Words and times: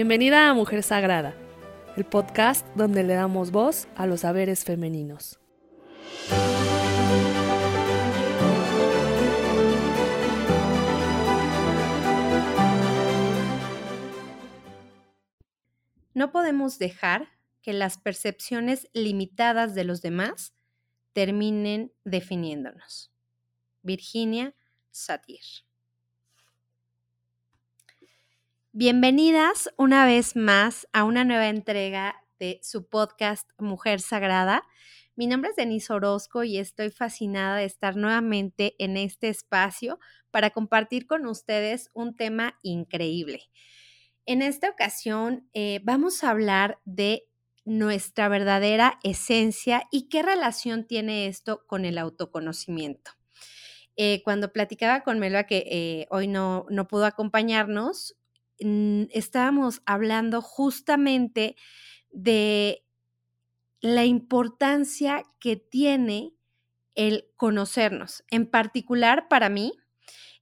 Bienvenida 0.00 0.48
a 0.48 0.54
Mujer 0.54 0.82
Sagrada, 0.82 1.34
el 1.94 2.06
podcast 2.06 2.66
donde 2.74 3.02
le 3.02 3.12
damos 3.12 3.50
voz 3.50 3.86
a 3.96 4.06
los 4.06 4.20
saberes 4.20 4.64
femeninos. 4.64 5.38
No 16.14 16.32
podemos 16.32 16.78
dejar 16.78 17.28
que 17.60 17.74
las 17.74 17.98
percepciones 17.98 18.88
limitadas 18.94 19.74
de 19.74 19.84
los 19.84 20.00
demás 20.00 20.54
terminen 21.12 21.92
definiéndonos. 22.04 23.12
Virginia 23.82 24.54
Satir. 24.90 25.44
Bienvenidas 28.72 29.68
una 29.76 30.06
vez 30.06 30.36
más 30.36 30.86
a 30.92 31.02
una 31.02 31.24
nueva 31.24 31.48
entrega 31.48 32.14
de 32.38 32.60
su 32.62 32.88
podcast 32.88 33.50
Mujer 33.58 34.00
Sagrada. 34.00 34.62
Mi 35.16 35.26
nombre 35.26 35.50
es 35.50 35.56
Denise 35.56 35.92
Orozco 35.92 36.44
y 36.44 36.56
estoy 36.56 36.90
fascinada 36.90 37.56
de 37.56 37.64
estar 37.64 37.96
nuevamente 37.96 38.76
en 38.78 38.96
este 38.96 39.28
espacio 39.28 39.98
para 40.30 40.50
compartir 40.50 41.08
con 41.08 41.26
ustedes 41.26 41.90
un 41.94 42.14
tema 42.14 42.60
increíble. 42.62 43.42
En 44.24 44.40
esta 44.40 44.70
ocasión 44.70 45.50
eh, 45.52 45.80
vamos 45.82 46.22
a 46.22 46.30
hablar 46.30 46.78
de 46.84 47.24
nuestra 47.64 48.28
verdadera 48.28 49.00
esencia 49.02 49.82
y 49.90 50.08
qué 50.08 50.22
relación 50.22 50.86
tiene 50.86 51.26
esto 51.26 51.66
con 51.66 51.84
el 51.84 51.98
autoconocimiento. 51.98 53.10
Eh, 53.96 54.22
cuando 54.22 54.52
platicaba 54.52 55.02
con 55.02 55.18
Melba, 55.18 55.44
que 55.44 55.64
eh, 55.66 56.06
hoy 56.10 56.28
no, 56.28 56.66
no 56.70 56.86
pudo 56.86 57.04
acompañarnos, 57.04 58.16
estábamos 59.12 59.82
hablando 59.86 60.42
justamente 60.42 61.56
de 62.10 62.84
la 63.80 64.04
importancia 64.04 65.22
que 65.38 65.56
tiene 65.56 66.34
el 66.94 67.28
conocernos. 67.36 68.24
En 68.30 68.46
particular, 68.46 69.28
para 69.28 69.48
mí, 69.48 69.72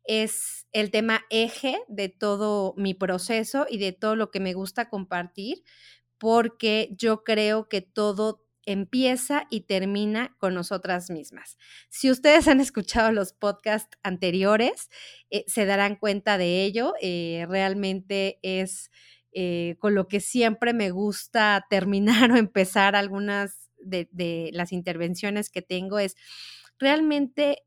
es 0.05 0.66
el 0.72 0.91
tema 0.91 1.22
eje 1.30 1.78
de 1.88 2.08
todo 2.08 2.75
mi 2.77 2.94
proceso 2.94 3.66
y 3.69 3.78
de 3.78 3.92
todo 3.92 4.16
lo 4.16 4.30
que 4.30 4.41
me 4.41 4.55
gusta 4.55 4.88
compartir, 4.88 5.62
porque 6.19 6.94
yo 6.98 7.25
creo 7.25 7.69
que 7.69 7.82
todo 7.82 8.47
empieza 8.69 9.47
y 9.50 9.62
termina 9.62 10.36
con 10.38 10.52
nosotras 10.55 11.08
mismas. 11.08 11.56
Si 11.88 12.11
ustedes 12.11 12.48
han 12.48 12.61
escuchado 12.61 13.12
los 13.12 13.33
podcasts 13.33 13.97
anteriores, 14.02 14.91
eh, 15.30 15.44
se 15.47 15.64
darán 15.64 15.97
cuenta 15.97 16.36
de 16.36 16.64
ello. 16.64 16.92
Eh, 17.00 17.47
realmente 17.48 18.38
es 18.42 18.91
eh, 19.33 19.77
con 19.78 19.94
lo 19.94 20.06
que 20.06 20.20
siempre 20.20 20.75
me 20.75 20.91
gusta 20.91 21.66
terminar 21.70 22.30
o 22.33 22.36
empezar 22.36 22.94
algunas 22.94 23.70
de, 23.78 24.08
de 24.12 24.50
las 24.52 24.72
intervenciones 24.72 25.48
que 25.48 25.62
tengo 25.62 25.98
es 25.98 26.14
realmente 26.78 27.62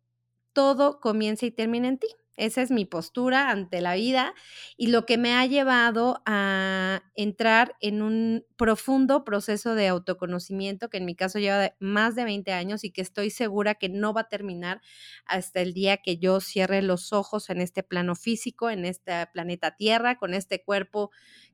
todo 0.53 0.99
comienza 0.99 1.47
y 1.47 1.51
termina 1.51 1.87
en 1.87 1.97
ti. 1.97 2.07
Esa 2.37 2.61
es 2.61 2.71
mi 2.71 2.85
postura 2.85 3.49
ante 3.49 3.81
la 3.81 3.95
vida 3.95 4.33
y 4.77 4.87
lo 4.87 5.05
que 5.05 5.17
me 5.17 5.33
ha 5.33 5.45
llevado 5.45 6.21
a 6.25 7.03
entrar 7.13 7.75
en 7.81 8.01
un 8.01 8.45
profundo 8.57 9.25
proceso 9.25 9.75
de 9.75 9.87
autoconocimiento 9.87 10.89
que 10.89 10.97
en 10.97 11.05
mi 11.05 11.15
caso 11.15 11.39
lleva 11.39 11.73
más 11.79 12.15
de 12.15 12.23
20 12.23 12.53
años 12.53 12.83
y 12.83 12.91
que 12.91 13.01
estoy 13.01 13.29
segura 13.31 13.75
que 13.75 13.89
no 13.89 14.13
va 14.13 14.21
a 14.21 14.29
terminar 14.29 14.81
hasta 15.25 15.61
el 15.61 15.73
día 15.73 15.97
que 15.97 16.17
yo 16.17 16.39
cierre 16.39 16.81
los 16.81 17.11
ojos 17.11 17.49
en 17.49 17.59
este 17.59 17.83
plano 17.83 18.15
físico, 18.15 18.69
en 18.69 18.85
este 18.85 19.27
planeta 19.33 19.75
Tierra, 19.75 20.17
con 20.17 20.33
este 20.33 20.63
cuerpo 20.63 21.11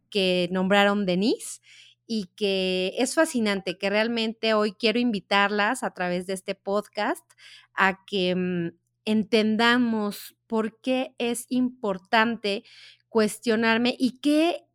que 0.10 0.48
nombraron 0.52 1.06
Denise 1.06 1.60
y 2.06 2.30
que 2.36 2.94
es 2.98 3.16
fascinante, 3.16 3.78
que 3.78 3.90
realmente 3.90 4.54
hoy 4.54 4.74
quiero 4.74 5.00
invitarlas 5.00 5.84
a 5.84 5.92
través 5.94 6.26
de 6.28 6.34
este 6.34 6.56
podcast 6.56 7.26
a 7.74 8.06
que 8.06 8.36
mm, 8.36 8.70
entendamos 9.08 10.36
por 10.48 10.80
qué 10.82 11.16
es 11.18 11.46
importante 11.50 12.64
cuestionarme 13.08 13.96
y 13.98 14.20
qué 14.20 14.66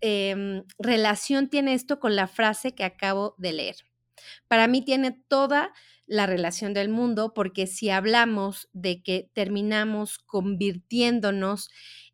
em, 0.00 0.62
relación 0.78 1.48
tiene 1.48 1.74
esto 1.74 1.98
con 1.98 2.14
la 2.14 2.28
frase 2.28 2.74
que 2.76 2.84
acabo 2.84 3.34
de 3.38 3.52
leer. 3.52 3.76
Para 4.46 4.68
mí 4.68 4.82
tiene 4.84 5.10
toda 5.28 5.72
la 6.06 6.26
relación 6.26 6.74
del 6.74 6.88
mundo 6.90 7.34
porque 7.34 7.66
si 7.66 7.90
hablamos 7.90 8.68
de 8.72 9.02
que 9.02 9.30
terminamos 9.34 10.18
convirtiéndonos 10.18 11.68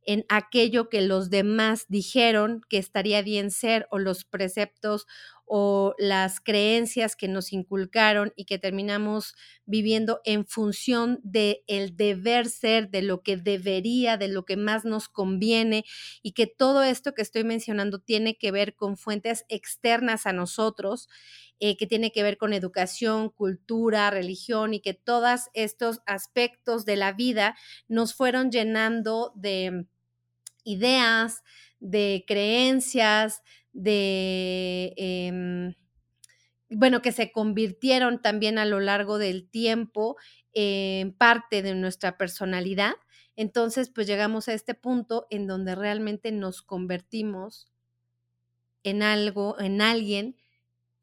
en 0.06 0.24
aquello 0.30 0.88
que 0.88 1.02
los 1.02 1.28
demás 1.28 1.84
dijeron 1.88 2.62
que 2.70 2.78
estaría 2.78 3.20
bien 3.20 3.50
ser 3.50 3.86
o 3.90 3.98
los 3.98 4.24
preceptos 4.24 5.06
o 5.48 5.94
las 5.98 6.40
creencias 6.40 7.16
que 7.16 7.28
nos 7.28 7.52
inculcaron 7.52 8.32
y 8.36 8.44
que 8.44 8.58
terminamos 8.58 9.34
viviendo 9.64 10.20
en 10.24 10.46
función 10.46 11.20
de 11.22 11.64
el 11.66 11.96
deber 11.96 12.48
ser, 12.48 12.90
de 12.90 13.02
lo 13.02 13.22
que 13.22 13.36
debería, 13.36 14.16
de 14.16 14.28
lo 14.28 14.44
que 14.44 14.56
más 14.56 14.84
nos 14.84 15.08
conviene 15.08 15.84
y 16.22 16.32
que 16.32 16.46
todo 16.46 16.82
esto 16.82 17.14
que 17.14 17.22
estoy 17.22 17.44
mencionando 17.44 17.98
tiene 17.98 18.36
que 18.36 18.50
ver 18.50 18.74
con 18.76 18.96
fuentes 18.96 19.44
externas 19.48 20.26
a 20.26 20.32
nosotros, 20.32 21.08
eh, 21.60 21.76
que 21.76 21.86
tiene 21.86 22.12
que 22.12 22.22
ver 22.22 22.38
con 22.38 22.52
educación, 22.52 23.30
cultura, 23.30 24.10
religión 24.10 24.74
y 24.74 24.80
que 24.80 24.94
todos 24.94 25.48
estos 25.54 26.00
aspectos 26.06 26.84
de 26.84 26.96
la 26.96 27.12
vida 27.12 27.56
nos 27.88 28.14
fueron 28.14 28.50
llenando 28.50 29.32
de 29.34 29.86
ideas, 30.64 31.42
de 31.80 32.24
creencias, 32.26 33.42
de, 33.78 34.92
em, 34.96 35.74
bueno, 36.70 37.02
que 37.02 37.12
se 37.12 37.32
convirtieron 37.32 38.20
también 38.22 38.58
a 38.58 38.66
lo 38.66 38.80
largo 38.80 39.18
del 39.18 39.48
tiempo 39.50 40.16
en 40.52 41.12
parte 41.14 41.62
de 41.62 41.74
nuestra 41.74 42.18
personalidad. 42.18 42.94
Entonces, 43.36 43.90
pues 43.90 44.06
llegamos 44.06 44.48
a 44.48 44.54
este 44.54 44.74
punto 44.74 45.26
en 45.30 45.46
donde 45.46 45.74
realmente 45.76 46.32
nos 46.32 46.62
convertimos 46.62 47.70
en 48.84 49.02
algo, 49.02 49.58
en 49.60 49.80
alguien 49.80 50.36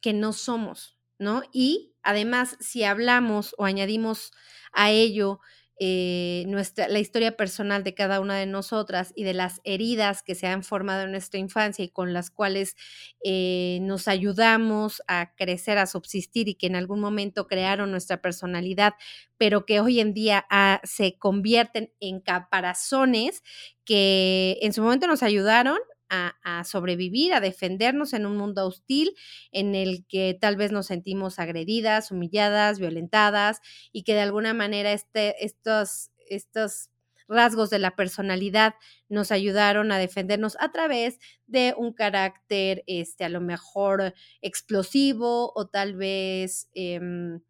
que 0.01 0.13
no 0.13 0.33
somos, 0.33 0.97
¿no? 1.19 1.43
Y 1.53 1.95
además, 2.03 2.57
si 2.59 2.83
hablamos 2.83 3.55
o 3.57 3.65
añadimos 3.65 4.31
a 4.73 4.91
ello 4.91 5.39
eh, 5.79 6.45
nuestra, 6.47 6.87
la 6.87 6.99
historia 6.99 7.35
personal 7.35 7.83
de 7.83 7.93
cada 7.93 8.19
una 8.19 8.37
de 8.37 8.45
nosotras 8.45 9.11
y 9.15 9.23
de 9.23 9.33
las 9.33 9.59
heridas 9.63 10.23
que 10.23 10.35
se 10.35 10.47
han 10.47 10.63
formado 10.63 11.03
en 11.03 11.11
nuestra 11.11 11.39
infancia 11.39 11.83
y 11.83 11.89
con 11.89 12.13
las 12.13 12.31
cuales 12.31 12.75
eh, 13.23 13.79
nos 13.81 14.07
ayudamos 14.07 15.01
a 15.07 15.33
crecer, 15.35 15.77
a 15.77 15.85
subsistir 15.87 16.47
y 16.47 16.55
que 16.55 16.67
en 16.67 16.75
algún 16.75 16.99
momento 16.99 17.47
crearon 17.47 17.91
nuestra 17.91 18.21
personalidad, 18.21 18.93
pero 19.37 19.65
que 19.65 19.79
hoy 19.79 19.99
en 19.99 20.13
día 20.13 20.45
ah, 20.49 20.79
se 20.83 21.17
convierten 21.17 21.91
en 21.99 22.21
caparazones 22.21 23.43
que 23.83 24.57
en 24.61 24.73
su 24.73 24.81
momento 24.81 25.07
nos 25.07 25.23
ayudaron 25.23 25.77
a, 26.09 26.63
sobrevivir, 26.63 27.33
a 27.33 27.39
defendernos 27.39 28.13
en 28.13 28.25
un 28.25 28.37
mundo 28.37 28.65
hostil 28.65 29.15
en 29.51 29.75
el 29.75 30.05
que 30.07 30.37
tal 30.39 30.55
vez 30.55 30.71
nos 30.71 30.87
sentimos 30.87 31.39
agredidas, 31.39 32.11
humilladas, 32.11 32.79
violentadas 32.79 33.61
y 33.91 34.03
que 34.03 34.13
de 34.13 34.21
alguna 34.21 34.53
manera 34.53 34.91
este, 34.91 35.43
estos, 35.43 36.11
estos 36.29 36.89
rasgos 37.27 37.69
de 37.69 37.79
la 37.79 37.95
personalidad 37.95 38.75
nos 39.09 39.31
ayudaron 39.31 39.91
a 39.91 39.97
defendernos 39.97 40.57
a 40.59 40.71
través 40.71 41.19
de 41.47 41.73
un 41.77 41.93
carácter, 41.93 42.83
este, 42.87 43.23
a 43.23 43.29
lo 43.29 43.41
mejor 43.41 44.13
explosivo 44.41 45.51
o 45.55 45.67
tal 45.67 45.95
vez 45.95 46.69
em, 46.73 47.41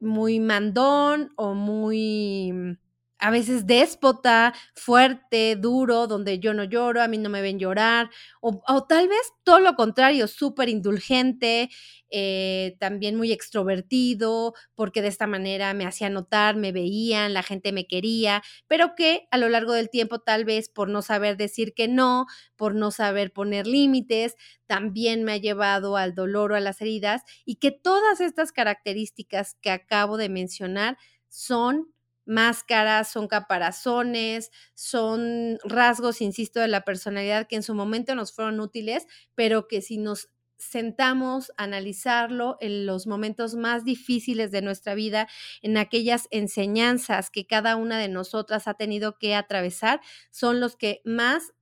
muy 0.00 0.40
mandón 0.40 1.32
o 1.36 1.54
muy 1.54 2.78
a 3.24 3.30
veces 3.30 3.66
déspota, 3.66 4.52
fuerte, 4.74 5.56
duro, 5.56 6.06
donde 6.06 6.38
yo 6.40 6.52
no 6.52 6.64
lloro, 6.64 7.00
a 7.02 7.08
mí 7.08 7.16
no 7.16 7.30
me 7.30 7.40
ven 7.40 7.58
llorar, 7.58 8.10
o, 8.42 8.62
tal 8.86 9.08
vez 9.08 9.18
todo 9.44 9.60
lo 9.60 9.74
contrario, 9.76 10.28
súper 10.28 10.68
indulgente, 10.68 11.70
eh, 12.10 12.76
también 12.78 13.16
muy 13.16 13.32
extrovertido, 13.32 14.52
porque 14.74 15.00
de 15.00 15.08
esta 15.08 15.26
manera 15.26 15.72
me 15.72 15.86
hacía 15.86 16.10
notar, 16.10 16.56
me 16.56 16.70
veían, 16.70 17.32
la 17.32 17.42
gente 17.42 17.72
me 17.72 17.86
quería, 17.86 18.42
pero 18.68 18.94
que 18.94 19.26
a 19.30 19.38
lo 19.38 19.48
largo 19.48 19.72
del 19.72 19.88
tiempo 19.88 20.18
tal 20.20 20.44
vez 20.44 20.68
por 20.68 20.90
no 20.90 21.00
saber 21.00 21.38
decir 21.38 21.72
que 21.74 21.88
no, 21.88 22.26
por 22.56 22.74
no 22.74 22.90
saber 22.90 23.32
poner 23.32 23.66
límites, 23.66 24.34
también 24.66 25.24
me 25.24 25.32
ha 25.32 25.36
llevado 25.38 25.96
al 25.96 26.14
dolor 26.14 26.52
o 26.52 26.56
a 26.56 26.60
las 26.60 26.80
heridas, 26.82 27.22
y 27.46 27.56
que 27.56 27.70
todas 27.70 28.20
estas 28.20 28.52
características 28.52 29.56
que 29.62 29.70
acabo 29.70 30.18
de 30.18 30.28
mencionar 30.28 30.98
son 31.28 31.93
máscaras, 32.26 33.10
son 33.10 33.28
caparazones, 33.28 34.50
son 34.74 35.58
rasgos, 35.64 36.20
insisto, 36.20 36.60
de 36.60 36.68
la 36.68 36.82
personalidad 36.82 37.46
que 37.48 37.56
en 37.56 37.62
su 37.62 37.74
momento 37.74 38.14
nos 38.14 38.32
fueron 38.32 38.60
útiles, 38.60 39.06
pero 39.34 39.68
que 39.68 39.82
si 39.82 39.98
nos 39.98 40.28
sentamos 40.56 41.50
a 41.56 41.64
analizarlo 41.64 42.56
en 42.60 42.86
los 42.86 43.06
momentos 43.06 43.54
más 43.54 43.84
difíciles 43.84 44.50
de 44.50 44.62
nuestra 44.62 44.94
vida, 44.94 45.28
en 45.62 45.76
aquellas 45.76 46.28
enseñanzas 46.30 47.30
que 47.30 47.46
cada 47.46 47.76
una 47.76 47.98
de 47.98 48.08
nosotras 48.08 48.68
ha 48.68 48.74
tenido 48.74 49.18
que 49.18 49.34
atravesar, 49.34 50.00
son 50.30 50.60
los 50.60 50.76
que 50.76 51.00
más 51.04 51.52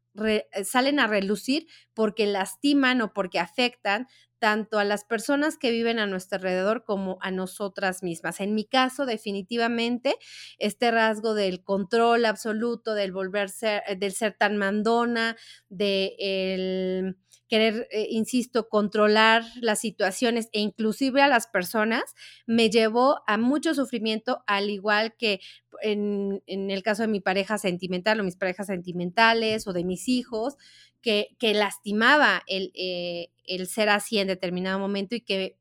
salen 0.64 1.00
a 1.00 1.06
relucir 1.06 1.66
porque 1.94 2.26
lastiman 2.26 3.00
o 3.00 3.12
porque 3.14 3.38
afectan 3.38 4.08
tanto 4.42 4.80
a 4.80 4.84
las 4.84 5.04
personas 5.04 5.56
que 5.56 5.70
viven 5.70 6.00
a 6.00 6.06
nuestro 6.08 6.34
alrededor 6.34 6.82
como 6.82 7.16
a 7.20 7.30
nosotras 7.30 8.02
mismas. 8.02 8.40
En 8.40 8.56
mi 8.56 8.64
caso, 8.64 9.06
definitivamente, 9.06 10.16
este 10.58 10.90
rasgo 10.90 11.34
del 11.34 11.62
control 11.62 12.24
absoluto, 12.24 12.94
del 12.94 13.12
volver 13.12 13.50
ser, 13.50 13.82
del 13.96 14.10
ser 14.10 14.36
tan 14.36 14.56
mandona, 14.56 15.36
de 15.68 16.16
el 16.18 17.16
querer, 17.46 17.86
eh, 17.92 18.08
insisto, 18.10 18.68
controlar 18.68 19.44
las 19.60 19.78
situaciones 19.78 20.48
e 20.52 20.58
inclusive 20.58 21.22
a 21.22 21.28
las 21.28 21.46
personas, 21.46 22.02
me 22.46 22.68
llevó 22.68 23.20
a 23.28 23.36
mucho 23.36 23.74
sufrimiento, 23.74 24.42
al 24.48 24.70
igual 24.70 25.14
que 25.16 25.38
en, 25.82 26.42
el 26.46 26.82
caso 26.82 27.02
de 27.02 27.08
mi 27.08 27.20
pareja 27.20 27.58
sentimental 27.58 28.18
o 28.18 28.24
mis 28.24 28.36
parejas 28.36 28.68
sentimentales 28.68 29.66
o 29.66 29.72
de 29.72 29.84
mis 29.84 30.08
hijos, 30.08 30.56
que, 31.02 31.36
lastimaba 31.40 32.42
el, 32.46 32.72
eh, 32.74 33.28
el, 33.46 33.66
ser 33.66 33.88
así 33.88 34.18
en 34.18 34.28
determinado 34.28 34.78
momento 34.78 35.14
y 35.14 35.20
que, 35.20 35.58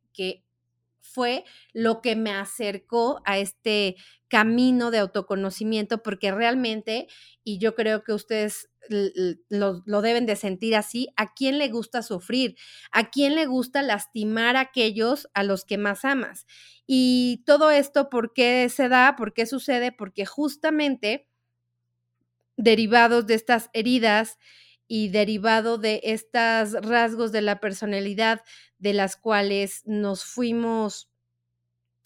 fue 1.04 1.44
lo 1.74 2.00
que 2.02 2.16
me 2.16 2.32
acercó 2.32 3.22
a 3.26 3.38
este 3.38 3.98
camino 4.30 4.92
de 4.92 5.00
autoconocimiento, 5.00 6.02
porque 6.02 6.32
realmente, 6.32 7.08
y 7.44 7.58
yo 7.58 7.76
creo 7.76 8.06
que 8.06 8.14
ustedes 8.14 8.70
lo, 9.50 10.02
deben 10.02 10.26
de 10.26 10.38
sentir 10.38 10.76
así, 10.76 11.10
¿a 11.18 11.34
quién 11.34 11.58
le 11.58 11.68
gusta 11.68 12.02
sufrir? 12.02 12.56
¿A 12.92 13.10
quién 13.10 13.36
le 13.36 13.46
gusta 13.46 13.82
lastimar 13.82 14.56
a 14.56 14.62
aquellos 14.62 15.28
a 15.34 15.44
los 15.44 15.66
que 15.66 15.78
más 15.78 16.06
amas? 16.06 16.46
Y 16.88 17.44
todo 17.46 17.72
esto, 17.72 18.10
¿por 18.10 18.32
qué 18.34 18.70
se 18.70 18.88
da? 18.88 19.16
¿Por 19.18 19.34
qué 19.34 19.46
sucede? 19.46 19.92
Porque 19.92 20.26
justamente 20.26 21.28
derivados 22.58 23.28
de 23.28 23.36
estas 23.36 23.70
heridas 23.74 24.38
y 24.94 25.08
derivado 25.08 25.78
de 25.78 26.02
estos 26.04 26.74
rasgos 26.74 27.32
de 27.32 27.42
la 27.42 27.62
personalidad 27.62 28.42
de 28.78 28.92
las 28.92 29.16
cuales 29.16 29.84
nos 29.86 30.26
fuimos 30.26 31.10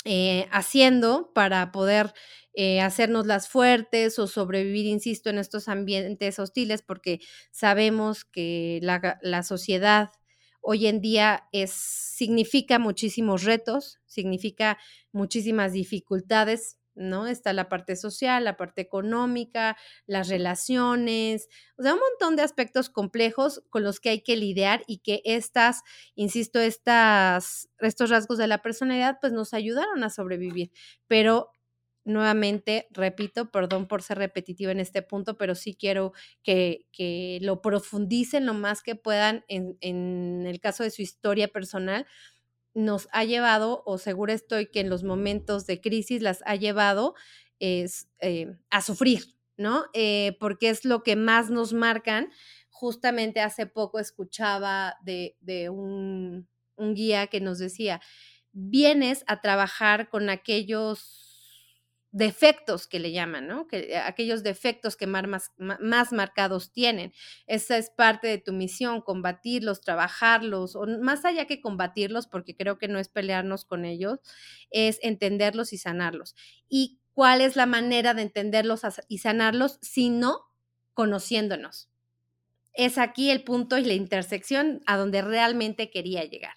eh, 0.03 0.47
haciendo 0.51 1.31
para 1.33 1.71
poder 1.71 2.13
eh, 2.53 2.79
hacernos 2.81 3.25
las 3.25 3.49
fuertes 3.49 4.19
o 4.19 4.27
sobrevivir, 4.27 4.85
insisto, 4.85 5.31
en 5.31 5.39
estos 5.39 5.67
ambientes 5.67 6.37
hostiles, 6.37 6.83
porque 6.83 7.19
sabemos 7.51 8.23
que 8.23 8.79
la, 8.83 9.17
la 9.23 9.41
sociedad 9.41 10.09
hoy 10.61 10.85
en 10.85 11.01
día 11.01 11.47
es, 11.51 11.71
significa 11.71 12.77
muchísimos 12.77 13.43
retos, 13.45 13.99
significa 14.05 14.77
muchísimas 15.11 15.73
dificultades 15.73 16.77
¿no? 16.95 17.27
Está 17.27 17.53
la 17.53 17.69
parte 17.69 17.95
social, 17.95 18.43
la 18.43 18.57
parte 18.57 18.81
económica, 18.81 19.77
las 20.07 20.29
relaciones, 20.29 21.47
o 21.77 21.83
sea, 21.83 21.93
un 21.93 21.99
montón 21.99 22.35
de 22.35 22.43
aspectos 22.43 22.89
complejos 22.89 23.63
con 23.69 23.83
los 23.83 23.99
que 23.99 24.09
hay 24.09 24.21
que 24.21 24.35
lidiar 24.37 24.83
y 24.87 24.99
que 24.99 25.21
estas, 25.25 25.81
insisto, 26.15 26.59
estas, 26.59 27.69
estos 27.79 28.09
rasgos 28.09 28.37
de 28.37 28.47
la 28.47 28.61
personalidad 28.61 29.17
pues 29.21 29.33
nos 29.33 29.53
ayudaron 29.53 30.03
a 30.03 30.09
sobrevivir. 30.09 30.71
Pero 31.07 31.51
nuevamente, 32.05 32.87
repito, 32.91 33.49
perdón 33.51 33.87
por 33.87 34.03
ser 34.03 34.19
repetitivo 34.19 34.71
en 34.71 34.79
este 34.79 35.01
punto, 35.01 35.37
pero 35.37 35.55
sí 35.55 35.75
quiero 35.75 36.13
que, 36.43 36.85
que 36.91 37.39
lo 37.41 37.61
profundicen 37.61 38.45
lo 38.45 38.53
más 38.53 38.83
que 38.83 38.95
puedan 38.95 39.43
en, 39.47 39.77
en 39.81 40.45
el 40.45 40.59
caso 40.59 40.83
de 40.83 40.91
su 40.91 41.01
historia 41.01 41.47
personal, 41.47 42.05
nos 42.75 43.07
ha 43.11 43.23
llevado, 43.23 43.83
o 43.85 43.97
seguro 43.97 44.33
estoy 44.33 44.67
que 44.67 44.81
en 44.81 44.89
los 44.89 45.03
momentos 45.03 45.65
de 45.67 45.81
crisis 45.81 46.21
las 46.21 46.41
ha 46.45 46.55
llevado 46.55 47.15
es, 47.59 48.09
eh, 48.19 48.57
a 48.69 48.81
sufrir, 48.81 49.35
¿no? 49.57 49.85
Eh, 49.93 50.37
porque 50.39 50.69
es 50.69 50.85
lo 50.85 51.03
que 51.03 51.15
más 51.15 51.49
nos 51.49 51.73
marcan. 51.73 52.29
Justamente 52.69 53.39
hace 53.41 53.65
poco 53.65 53.99
escuchaba 53.99 54.95
de, 55.03 55.37
de 55.39 55.69
un, 55.69 56.47
un 56.75 56.93
guía 56.95 57.27
que 57.27 57.39
nos 57.41 57.57
decía, 57.59 58.01
vienes 58.51 59.23
a 59.27 59.41
trabajar 59.41 60.09
con 60.09 60.29
aquellos 60.29 61.24
defectos 62.15 62.87
que 62.87 62.99
le 62.99 63.11
llaman, 63.11 63.45
¿no? 63.45 63.67
Que, 63.67 63.91
eh, 63.91 63.97
aquellos 63.97 64.41
defectos 64.41 64.95
que 64.95 65.05
más, 65.05 65.51
más, 65.57 66.13
marcados 66.13 66.71
tienen. 66.71 67.11
Esa 67.45 67.77
es 67.77 67.89
parte 67.89 68.27
de 68.27 68.37
tu 68.37 68.53
misión, 68.53 69.01
combatirlos, 69.01 69.81
trabajarlos, 69.81 70.77
o 70.77 70.85
más 71.01 71.25
allá 71.25 71.45
que 71.45 71.59
combatirlos, 71.59 72.27
porque 72.27 72.55
creo 72.55 72.77
que 72.77 72.87
no 72.87 72.99
es 72.99 73.09
pelearnos 73.09 73.65
con 73.65 73.83
ellos, 73.83 74.19
es 74.71 74.97
entenderlos 75.01 75.73
y 75.73 75.77
sanarlos. 75.77 76.35
¿Y 76.69 77.01
cuál 77.13 77.41
es 77.41 77.57
la 77.57 77.65
manera 77.65 78.13
de 78.13 78.21
entenderlos 78.21 78.83
y 79.09 79.17
sanarlos? 79.17 79.77
Sino 79.81 80.39
conociéndonos. 80.93 81.89
Es 82.71 82.97
aquí 82.97 83.29
el 83.29 83.43
punto 83.43 83.77
y 83.77 83.83
la 83.83 83.93
intersección 83.93 84.81
a 84.85 84.95
donde 84.95 85.21
realmente 85.21 85.89
quería 85.91 86.23
llegar 86.23 86.55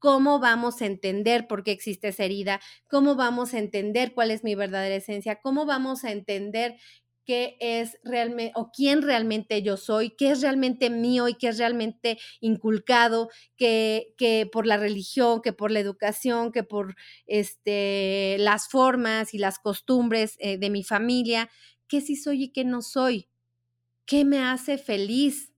cómo 0.00 0.40
vamos 0.40 0.82
a 0.82 0.86
entender 0.86 1.46
por 1.46 1.62
qué 1.62 1.72
existe 1.72 2.08
esa 2.08 2.24
herida, 2.24 2.60
cómo 2.88 3.14
vamos 3.14 3.54
a 3.54 3.60
entender 3.60 4.14
cuál 4.14 4.32
es 4.32 4.42
mi 4.42 4.56
verdadera 4.56 4.96
esencia, 4.96 5.40
cómo 5.40 5.66
vamos 5.66 6.04
a 6.04 6.10
entender 6.10 6.76
qué 7.24 7.56
es 7.60 7.98
realmente 8.02 8.52
o 8.56 8.70
quién 8.72 9.02
realmente 9.02 9.62
yo 9.62 9.76
soy, 9.76 10.10
qué 10.16 10.30
es 10.32 10.40
realmente 10.40 10.90
mío 10.90 11.28
y 11.28 11.34
qué 11.34 11.48
es 11.48 11.58
realmente 11.58 12.18
inculcado, 12.40 13.28
que, 13.56 14.14
que 14.18 14.48
por 14.50 14.66
la 14.66 14.78
religión, 14.78 15.40
que 15.42 15.52
por 15.52 15.70
la 15.70 15.80
educación, 15.80 16.50
que 16.50 16.64
por 16.64 16.96
este, 17.26 18.36
las 18.40 18.68
formas 18.68 19.34
y 19.34 19.38
las 19.38 19.58
costumbres 19.58 20.36
eh, 20.40 20.58
de 20.58 20.70
mi 20.70 20.82
familia, 20.82 21.50
qué 21.88 22.00
sí 22.00 22.16
soy 22.16 22.44
y 22.44 22.52
qué 22.52 22.64
no 22.64 22.82
soy, 22.82 23.28
qué 24.06 24.24
me 24.24 24.40
hace 24.40 24.78
feliz. 24.78 25.52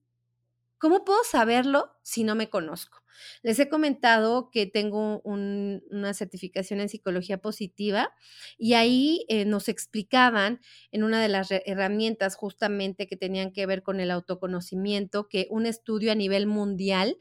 ¿Cómo 0.79 1.05
puedo 1.05 1.23
saberlo 1.25 1.91
si 2.03 2.23
no 2.25 2.35
me 2.35 2.49
conozco? 2.49 3.02
Les 3.41 3.59
he 3.59 3.69
comentado 3.69 4.49
que 4.51 4.65
tengo 4.65 5.21
una 5.23 6.13
certificación 6.13 6.79
en 6.79 6.89
psicología 6.89 7.39
positiva 7.39 8.13
y 8.57 8.73
ahí 8.73 9.25
eh, 9.29 9.45
nos 9.45 9.69
explicaban 9.69 10.59
en 10.91 11.03
una 11.03 11.21
de 11.21 11.29
las 11.29 11.49
herramientas 11.51 12.35
justamente 12.35 13.07
que 13.07 13.17
tenían 13.17 13.51
que 13.51 13.65
ver 13.65 13.83
con 13.83 13.99
el 13.99 14.11
autoconocimiento, 14.11 15.27
que 15.27 15.47
un 15.49 15.65
estudio 15.65 16.11
a 16.11 16.15
nivel 16.15 16.47
mundial 16.47 17.17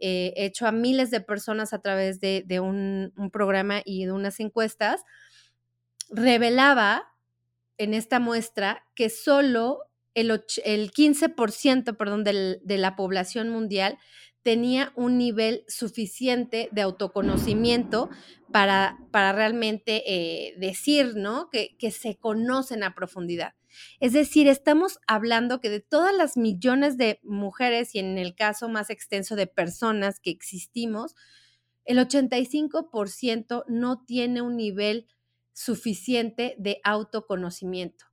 eh, 0.00 0.34
hecho 0.36 0.66
a 0.66 0.72
miles 0.72 1.10
de 1.10 1.20
personas 1.20 1.72
a 1.72 1.80
través 1.80 2.20
de, 2.20 2.60
un, 2.60 3.12
programa 3.32 3.80
y 3.84 4.04
de 4.04 4.12
unas 4.12 4.40
encuestas, 4.40 5.02
revelaba 6.10 7.04
en 7.78 7.94
esta 7.94 8.18
muestra 8.18 8.84
que 8.94 9.08
solo 9.08 9.78
el, 10.14 10.30
15% 10.30 11.96
perdón, 11.96 12.24
de 12.24 12.78
la 12.78 12.96
población 12.96 13.48
mundial 13.48 13.98
tenía 14.44 14.92
un 14.94 15.16
nivel 15.18 15.64
suficiente 15.66 16.68
de 16.70 16.82
autoconocimiento 16.82 18.10
para, 18.52 18.98
para 19.10 19.32
realmente 19.32 20.02
eh, 20.06 20.54
decir, 20.58 21.16
¿no? 21.16 21.48
Que, 21.50 21.76
que 21.78 21.90
se 21.90 22.16
conocen 22.16 22.84
a 22.84 22.94
profundidad. 22.94 23.54
Es 23.98 24.12
decir, 24.12 24.46
estamos 24.46 25.00
hablando 25.08 25.60
que 25.60 25.70
de 25.70 25.80
todas 25.80 26.14
las 26.14 26.36
millones 26.36 26.96
de 26.98 27.18
mujeres 27.24 27.94
y 27.94 27.98
en 27.98 28.18
el 28.18 28.36
caso 28.36 28.68
más 28.68 28.90
extenso 28.90 29.34
de 29.34 29.46
personas 29.46 30.20
que 30.20 30.30
existimos, 30.30 31.16
el 31.84 31.98
85% 31.98 33.64
no 33.66 34.04
tiene 34.04 34.42
un 34.42 34.56
nivel 34.56 35.08
suficiente 35.54 36.54
de 36.58 36.80
autoconocimiento. 36.84 38.04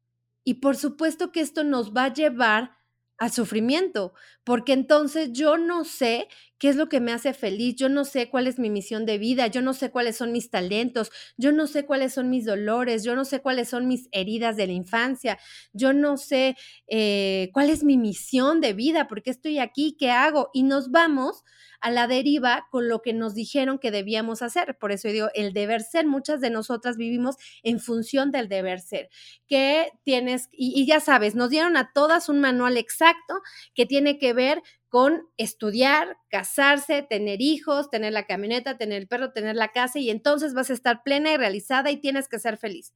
Y 0.43 0.55
por 0.55 0.77
supuesto 0.77 1.31
que 1.31 1.41
esto 1.41 1.63
nos 1.63 1.93
va 1.93 2.05
a 2.05 2.13
llevar 2.13 2.80
al 3.21 3.31
sufrimiento, 3.31 4.13
porque 4.43 4.73
entonces 4.73 5.29
yo 5.31 5.57
no 5.57 5.85
sé 5.85 6.27
qué 6.61 6.69
es 6.69 6.75
lo 6.75 6.89
que 6.89 6.99
me 6.99 7.11
hace 7.11 7.33
feliz, 7.33 7.75
yo 7.75 7.89
no 7.89 8.05
sé 8.05 8.29
cuál 8.29 8.45
es 8.45 8.59
mi 8.59 8.69
misión 8.69 9.07
de 9.07 9.17
vida, 9.17 9.47
yo 9.47 9.63
no 9.63 9.73
sé 9.73 9.89
cuáles 9.89 10.15
son 10.15 10.31
mis 10.31 10.51
talentos, 10.51 11.09
yo 11.35 11.51
no 11.51 11.65
sé 11.65 11.87
cuáles 11.87 12.13
son 12.13 12.29
mis 12.29 12.45
dolores, 12.45 13.03
yo 13.03 13.15
no 13.15 13.25
sé 13.25 13.41
cuáles 13.41 13.67
son 13.67 13.87
mis 13.87 14.07
heridas 14.11 14.57
de 14.57 14.67
la 14.67 14.73
infancia, 14.73 15.39
yo 15.73 15.91
no 15.91 16.17
sé 16.17 16.55
eh, 16.85 17.49
cuál 17.51 17.71
es 17.71 17.83
mi 17.83 17.97
misión 17.97 18.61
de 18.61 18.73
vida, 18.73 19.07
por 19.07 19.23
qué 19.23 19.31
estoy 19.31 19.57
aquí, 19.57 19.97
qué 19.97 20.11
hago, 20.11 20.51
y 20.53 20.61
nos 20.61 20.91
vamos 20.91 21.43
a 21.81 21.89
la 21.89 22.07
deriva 22.07 22.67
con 22.69 22.87
lo 22.87 23.01
que 23.01 23.11
nos 23.11 23.33
dijeron 23.33 23.79
que 23.79 23.89
debíamos 23.89 24.43
hacer. 24.43 24.77
Por 24.79 24.91
eso 24.91 25.07
digo, 25.07 25.29
el 25.33 25.51
deber 25.51 25.81
ser, 25.81 26.05
muchas 26.05 26.39
de 26.39 26.51
nosotras 26.51 26.95
vivimos 26.95 27.37
en 27.63 27.79
función 27.79 28.29
del 28.31 28.47
deber 28.47 28.79
ser, 28.79 29.09
que 29.47 29.89
tienes, 30.03 30.47
y, 30.51 30.85
ya 30.85 30.99
sabes, 30.99 31.33
nos 31.33 31.49
dieron 31.49 31.75
a 31.75 31.91
todas 31.91 32.29
un 32.29 32.39
manual 32.39 32.77
exacto 32.77 33.41
que 33.73 33.87
tiene 33.87 34.19
que 34.19 34.33
ver 34.33 34.61
con 34.91 35.29
estudiar, 35.37 36.17
casarse, 36.27 37.01
tener 37.01 37.41
hijos, 37.41 37.89
tener 37.89 38.11
la 38.11 38.25
camioneta, 38.25 38.77
tener 38.77 39.01
el 39.01 39.07
perro, 39.07 39.31
tener 39.31 39.55
la 39.55 39.69
casa 39.69 39.99
y 39.99 40.09
entonces 40.09 40.53
vas 40.53 40.69
a 40.69 40.73
estar 40.73 41.01
plena 41.01 41.31
y 41.31 41.37
realizada 41.37 41.91
y 41.91 42.01
tienes 42.01 42.27
que 42.27 42.39
ser 42.39 42.57
feliz. 42.57 42.93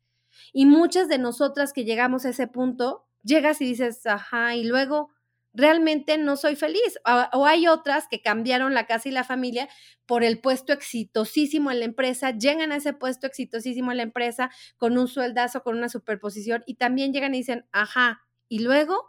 Y 0.52 0.66
muchas 0.66 1.08
de 1.08 1.20
nosotras 1.20 1.72
que 1.72 1.86
llegamos 1.86 2.26
a 2.26 2.32
ese 2.32 2.48
punto, 2.48 3.06
llegas 3.24 3.62
y 3.62 3.66
dices, 3.66 4.06
ajá, 4.08 4.56
y 4.56 4.66
luego, 4.66 5.10
realmente 5.54 6.18
no 6.18 6.36
soy 6.36 6.58
feliz. 6.58 7.00
O, 7.32 7.46
hay 7.46 7.70
otras 7.70 8.10
que 8.10 8.22
cambiaron 8.22 8.74
la 8.74 8.88
casa 8.88 9.08
y 9.08 9.14
la 9.14 9.24
familia 9.24 9.70
por 10.06 10.26
el 10.26 10.42
puesto 10.42 10.74
exitosísimo 10.74 11.72
en 11.72 11.80
la 11.80 11.86
empresa, 11.86 12.32
llegan 12.32 12.74
a 12.74 12.76
ese 12.76 12.92
puesto 12.92 13.26
exitosísimo 13.26 13.92
en 13.92 13.98
la 13.98 14.04
empresa 14.04 14.52
con 14.76 14.98
un 14.98 15.08
sueldazo, 15.08 15.64
con 15.64 15.78
una 15.78 15.88
superposición 15.88 16.62
y 16.68 16.76
también 16.76 17.14
llegan 17.14 17.34
y 17.34 17.38
dicen, 17.38 17.66
ajá, 17.72 18.26
y 18.50 18.60
luego, 18.60 19.08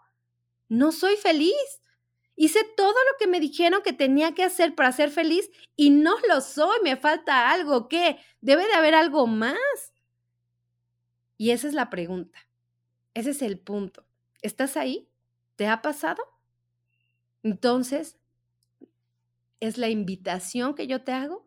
no 0.69 0.93
soy 0.93 1.17
feliz. 1.17 1.81
Hice 2.37 2.65
todo 2.77 2.93
lo 2.93 3.19
que 3.19 3.27
me 3.27 3.41
dijeron 3.41 3.83
que 3.83 3.95
tenía 3.95 4.35
que 4.35 4.45
hacer 4.45 4.75
para 4.75 4.93
ser 4.93 5.11
feliz 5.11 5.51
y 5.75 5.91
no 5.91 6.17
lo 6.29 6.43
soy, 6.43 6.79
me 6.83 6.97
falta 6.97 7.51
algo, 7.51 7.89
¿qué? 7.89 8.19
Debe 8.43 8.67
de 8.67 8.75
haber 8.75 8.95
algo 8.95 9.27
más. 9.27 9.57
Y 11.39 11.51
esa 11.51 11.67
es 11.67 11.75
la 11.75 11.89
pregunta. 11.89 12.39
Ese 13.15 13.31
es 13.31 13.41
el 13.41 13.59
punto. 13.59 14.07
¿Estás 14.43 14.77
ahí? 14.77 15.09
¿Te 15.57 15.67
ha 15.67 15.81
pasado? 15.81 16.23
Entonces, 17.43 18.19
es 19.61 19.79
la 19.79 19.89
invitación 19.89 20.75
que 20.75 20.87
yo 20.87 21.03
te 21.03 21.13
hago 21.13 21.46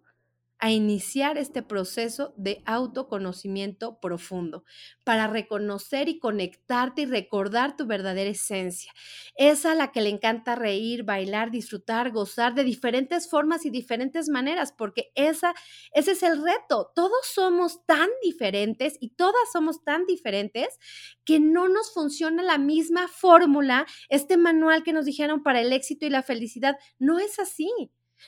a 0.60 0.72
iniciar 0.72 1.38
este 1.38 1.62
proceso 1.64 2.34
de 2.38 2.62
autoconocimiento 2.66 4.00
profundo, 4.00 4.64
para 5.04 5.28
reconocer 5.28 6.10
y 6.10 6.20
conectarte 6.20 7.04
y 7.04 7.06
recordar 7.06 7.76
tu 7.76 7.86
verdadera 7.86 8.30
esencia. 8.30 8.92
Esa 9.36 9.72
a 9.72 9.76
la 9.76 9.92
que 9.92 10.02
le 10.02 10.10
encanta 10.10 10.56
reír, 10.56 11.04
bailar, 11.04 11.52
disfrutar, 11.52 12.12
gozar 12.12 12.56
de 12.56 12.64
diferentes 12.64 13.30
formas 13.30 13.66
y 13.66 13.70
diferentes 13.70 14.30
maneras, 14.30 14.74
porque 14.78 15.12
esa, 15.16 15.54
ese 15.94 16.12
es 16.12 16.24
el 16.24 16.44
reto. 16.44 16.92
Todos 16.96 17.26
somos 17.34 17.86
tan 17.86 18.10
diferentes 18.22 18.98
y 19.00 19.12
todas 19.16 19.52
somos 19.52 19.84
tan 19.84 20.06
diferentes 20.06 20.78
que 21.26 21.40
no 21.40 21.70
nos 21.70 21.94
funciona 21.94 22.44
la 22.44 22.58
misma 22.58 23.08
fórmula, 23.08 23.86
este 24.10 24.38
manual 24.38 24.84
que 24.84 24.94
nos 24.94 25.06
dijeron 25.06 25.44
para 25.44 25.62
el 25.62 25.72
éxito 25.74 26.06
y 26.06 26.10
la 26.10 26.24
felicidad. 26.24 26.78
No 26.98 27.20
es 27.20 27.40
así. 27.40 27.70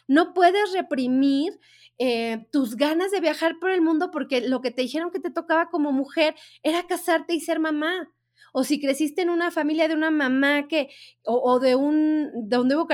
No 0.08 0.34
puedes 0.34 0.74
reprimir 0.74 1.60
eh, 1.98 2.48
tus 2.52 2.78
ganas 2.78 3.12
de 3.12 3.20
viajar 3.20 3.60
por 3.60 3.70
el 3.70 3.82
mundo 3.82 4.10
porque 4.12 4.42
lo 4.42 4.62
que 4.62 4.72
te 4.72 4.82
dijeron 4.82 5.12
que 5.12 5.20
te 5.20 5.30
tocaba 5.30 5.70
como 5.70 5.92
mujer 5.92 6.36
era 6.64 6.88
casarte 6.88 7.36
y 7.36 7.42
ser 7.42 7.60
mamá. 7.60 8.12
O 8.54 8.64
si 8.64 8.82
creciste 8.82 9.22
en 9.22 9.30
una 9.30 9.52
familia 9.52 9.88
de 9.88 9.94
una 9.94 10.10
mamá 10.10 10.68
que, 10.68 10.90
o, 11.24 11.60
de 11.60 11.76
un, 11.76 12.32
donde 12.50 12.76
hubo 12.76 12.88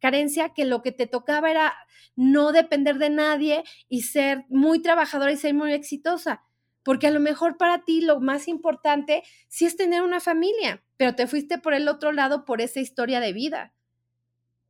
carencia, 0.00 0.48
que 0.54 0.64
lo 0.64 0.82
que 0.82 0.92
te 0.92 1.06
tocaba 1.06 1.50
era 1.50 1.74
no 2.16 2.52
depender 2.52 2.96
de 2.98 3.10
nadie 3.10 3.64
y 3.88 4.02
ser 4.02 4.44
muy 4.48 4.80
trabajadora 4.80 5.32
y 5.32 5.36
ser 5.36 5.52
muy 5.52 5.72
exitosa. 5.72 6.42
Porque 6.82 7.06
a 7.06 7.10
lo 7.10 7.20
mejor 7.20 7.58
para 7.58 7.84
ti 7.84 8.00
lo 8.00 8.20
más 8.20 8.48
importante 8.48 9.22
sí 9.48 9.66
es 9.66 9.76
tener 9.76 10.02
una 10.02 10.20
familia, 10.20 10.82
pero 10.96 11.14
te 11.14 11.26
fuiste 11.26 11.58
por 11.58 11.74
el 11.74 11.86
otro 11.86 12.12
lado 12.12 12.46
por 12.46 12.62
esa 12.62 12.80
historia 12.80 13.20
de 13.20 13.32
vida. 13.34 13.73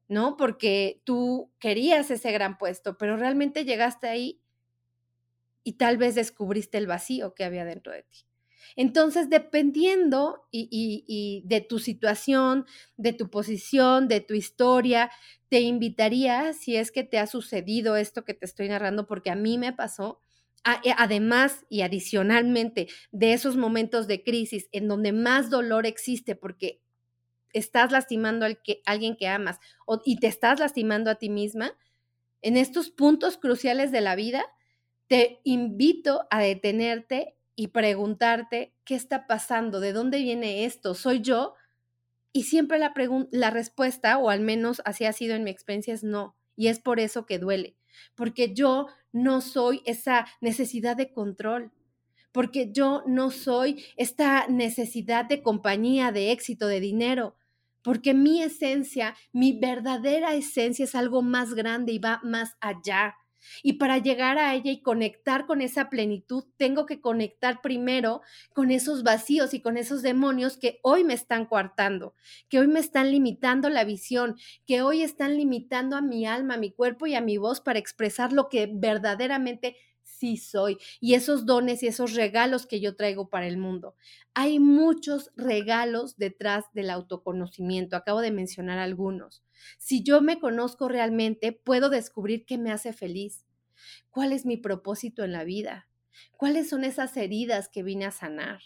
¿No? 0.08 0.36
Porque 0.36 1.00
tú 1.04 1.52
querías 1.58 2.10
ese 2.10 2.32
gran 2.32 2.58
puesto, 2.58 2.98
pero 2.98 3.16
realmente 3.16 3.64
llegaste 3.64 4.08
ahí 4.08 4.40
y 5.62 5.74
tal 5.74 5.96
vez 5.96 6.14
descubriste 6.14 6.78
el 6.78 6.86
vacío 6.86 7.34
que 7.34 7.44
había 7.44 7.64
dentro 7.64 7.92
de 7.92 8.02
ti. 8.02 8.26
Entonces, 8.76 9.30
dependiendo 9.30 10.46
y, 10.50 11.42
de 11.46 11.60
tu 11.60 11.78
situación, 11.78 12.66
de 12.96 13.12
tu 13.12 13.30
posición, 13.30 14.08
de 14.08 14.20
tu 14.20 14.34
historia, 14.34 15.10
te 15.48 15.60
invitaría, 15.60 16.52
si 16.52 16.76
es 16.76 16.90
que 16.90 17.04
te 17.04 17.18
ha 17.18 17.26
sucedido 17.26 17.96
esto 17.96 18.24
que 18.24 18.34
te 18.34 18.46
estoy 18.46 18.68
narrando, 18.68 19.06
porque 19.06 19.30
a 19.30 19.36
mí 19.36 19.58
me 19.58 19.72
pasó, 19.72 20.20
además 20.64 21.64
y 21.68 21.82
adicionalmente 21.82 22.88
de 23.12 23.34
esos 23.34 23.56
momentos 23.56 24.08
de 24.08 24.22
crisis 24.24 24.68
en 24.72 24.88
donde 24.88 25.12
más 25.12 25.50
dolor 25.50 25.86
existe, 25.86 26.34
porque 26.34 26.80
estás 27.54 27.92
lastimando 27.92 28.44
a 28.44 28.50
alguien 28.84 29.16
que 29.16 29.28
amas 29.28 29.58
y 30.04 30.18
te 30.18 30.26
estás 30.26 30.60
lastimando 30.60 31.10
a 31.10 31.14
ti 31.14 31.30
misma, 31.30 31.72
en 32.42 32.58
estos 32.58 32.90
puntos 32.90 33.38
cruciales 33.38 33.90
de 33.90 34.02
la 34.02 34.16
vida, 34.16 34.44
te 35.06 35.40
invito 35.44 36.26
a 36.30 36.40
detenerte 36.40 37.38
y 37.56 37.68
preguntarte 37.68 38.74
qué 38.84 38.96
está 38.96 39.26
pasando, 39.26 39.80
de 39.80 39.92
dónde 39.92 40.18
viene 40.18 40.66
esto, 40.66 40.94
soy 40.94 41.20
yo. 41.20 41.54
Y 42.32 42.42
siempre 42.42 42.78
la, 42.78 42.92
la 43.30 43.50
respuesta, 43.50 44.18
o 44.18 44.28
al 44.28 44.40
menos 44.40 44.82
así 44.84 45.04
ha 45.06 45.12
sido 45.12 45.36
en 45.36 45.44
mi 45.44 45.50
experiencia, 45.50 45.94
es 45.94 46.02
no. 46.02 46.36
Y 46.56 46.66
es 46.66 46.80
por 46.80 47.00
eso 47.00 47.24
que 47.24 47.38
duele, 47.38 47.76
porque 48.14 48.52
yo 48.52 48.88
no 49.12 49.40
soy 49.40 49.82
esa 49.86 50.26
necesidad 50.40 50.96
de 50.96 51.12
control, 51.12 51.72
porque 52.32 52.72
yo 52.72 53.04
no 53.06 53.30
soy 53.30 53.84
esta 53.96 54.48
necesidad 54.48 55.24
de 55.24 55.42
compañía, 55.42 56.12
de 56.12 56.32
éxito, 56.32 56.66
de 56.66 56.80
dinero 56.80 57.36
porque 57.84 58.14
mi 58.14 58.42
esencia, 58.42 59.14
mi 59.32 59.52
verdadera 59.52 60.34
esencia 60.34 60.84
es 60.84 60.96
algo 60.96 61.22
más 61.22 61.54
grande 61.54 61.92
y 61.92 61.98
va 62.00 62.20
más 62.24 62.56
allá. 62.60 63.14
Y 63.62 63.74
para 63.74 63.98
llegar 63.98 64.38
a 64.38 64.54
ella 64.54 64.70
y 64.70 64.80
conectar 64.80 65.46
con 65.46 65.60
esa 65.60 65.90
plenitud, 65.90 66.44
tengo 66.56 66.86
que 66.86 67.02
conectar 67.02 67.60
primero 67.60 68.22
con 68.54 68.70
esos 68.70 69.02
vacíos 69.02 69.52
y 69.54 69.60
con 69.60 69.76
esos 69.76 70.02
demonios 70.02 70.56
que 70.56 70.80
hoy 70.82 71.04
me 71.04 71.14
están 71.14 71.44
coartando, 71.44 72.14
que 72.48 72.58
hoy 72.58 72.68
me 72.68 72.80
están 72.80 73.10
limitando 73.10 73.68
la 73.68 73.84
visión, 73.84 74.36
que 74.66 74.80
hoy 74.80 75.02
están 75.02 75.36
limitando 75.36 75.96
a 75.96 76.02
mi 76.02 76.26
alma, 76.26 76.54
a 76.54 76.58
mi 76.58 76.72
cuerpo 76.72 77.06
y 77.06 77.14
a 77.14 77.20
mi 77.20 77.36
voz 77.36 77.60
para 77.60 77.78
expresar 77.78 78.32
lo 78.32 78.48
que 78.48 78.66
verdaderamente 78.72 79.76
sí 80.24 80.38
soy 80.38 80.78
y 81.00 81.12
esos 81.12 81.44
dones 81.44 81.82
y 81.82 81.86
esos 81.86 82.14
regalos 82.14 82.66
que 82.66 82.80
yo 82.80 82.96
traigo 82.96 83.28
para 83.28 83.46
el 83.46 83.58
mundo. 83.58 83.94
Hay 84.32 84.58
muchos 84.58 85.30
regalos 85.36 86.16
detrás 86.16 86.64
del 86.72 86.88
autoconocimiento. 86.88 87.94
Acabo 87.94 88.22
de 88.22 88.30
mencionar 88.30 88.78
algunos. 88.78 89.44
Si 89.76 90.02
yo 90.02 90.22
me 90.22 90.40
conozco 90.40 90.88
realmente, 90.88 91.52
puedo 91.52 91.90
descubrir 91.90 92.46
qué 92.46 92.56
me 92.56 92.72
hace 92.72 92.94
feliz. 92.94 93.44
¿Cuál 94.10 94.32
es 94.32 94.46
mi 94.46 94.56
propósito 94.56 95.24
en 95.24 95.32
la 95.32 95.44
vida? 95.44 95.88
¿Cuáles 96.38 96.70
son 96.70 96.84
esas 96.84 97.16
heridas 97.18 97.68
que 97.68 97.82
vine 97.82 98.06
a 98.06 98.10
sanar? 98.10 98.62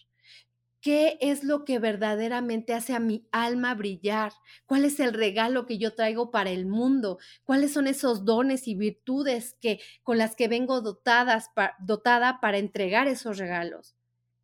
¿Qué 0.88 1.18
es 1.20 1.44
lo 1.44 1.66
que 1.66 1.78
verdaderamente 1.78 2.72
hace 2.72 2.94
a 2.94 2.98
mi 2.98 3.28
alma 3.30 3.74
brillar? 3.74 4.32
¿Cuál 4.64 4.86
es 4.86 5.00
el 5.00 5.12
regalo 5.12 5.66
que 5.66 5.76
yo 5.76 5.94
traigo 5.94 6.30
para 6.30 6.48
el 6.48 6.64
mundo? 6.64 7.18
¿Cuáles 7.44 7.74
son 7.74 7.86
esos 7.86 8.24
dones 8.24 8.66
y 8.66 8.74
virtudes 8.74 9.54
que 9.60 9.80
con 10.02 10.16
las 10.16 10.34
que 10.34 10.48
vengo 10.48 10.80
dotadas, 10.80 11.50
dotada 11.78 12.40
para 12.40 12.56
entregar 12.56 13.06
esos 13.06 13.36
regalos? 13.36 13.96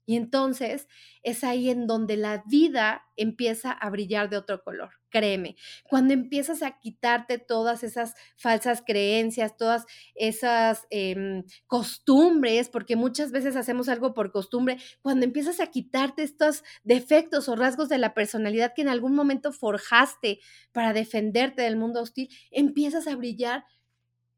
Y 0.04 0.16
entonces 0.16 0.86
es 1.22 1.44
ahí 1.44 1.70
en 1.70 1.86
donde 1.86 2.18
la 2.18 2.44
vida 2.46 3.06
empieza 3.16 3.72
a 3.72 3.88
brillar 3.88 4.28
de 4.28 4.36
otro 4.36 4.62
color. 4.62 4.90
Créeme, 5.14 5.54
cuando 5.84 6.12
empiezas 6.12 6.64
a 6.64 6.80
quitarte 6.80 7.38
todas 7.38 7.84
esas 7.84 8.14
falsas 8.36 8.82
creencias, 8.84 9.56
todas 9.56 9.86
esas 10.16 10.88
em, 10.90 11.44
costumbres, 11.68 12.68
porque 12.68 12.96
muchas 12.96 13.30
veces 13.30 13.54
hacemos 13.54 13.88
algo 13.88 14.12
por 14.12 14.32
costumbre, 14.32 14.76
cuando 15.02 15.24
empiezas 15.24 15.60
a 15.60 15.68
quitarte 15.68 16.24
estos 16.24 16.64
defectos 16.82 17.48
o 17.48 17.54
rasgos 17.54 17.88
de 17.88 17.98
la 17.98 18.12
personalidad 18.12 18.72
que 18.74 18.82
en 18.82 18.88
algún 18.88 19.14
momento 19.14 19.52
forjaste 19.52 20.40
para 20.72 20.92
defenderte 20.92 21.62
del 21.62 21.76
mundo 21.76 22.02
hostil, 22.02 22.28
empiezas 22.50 23.06
a 23.06 23.14
brillar 23.14 23.64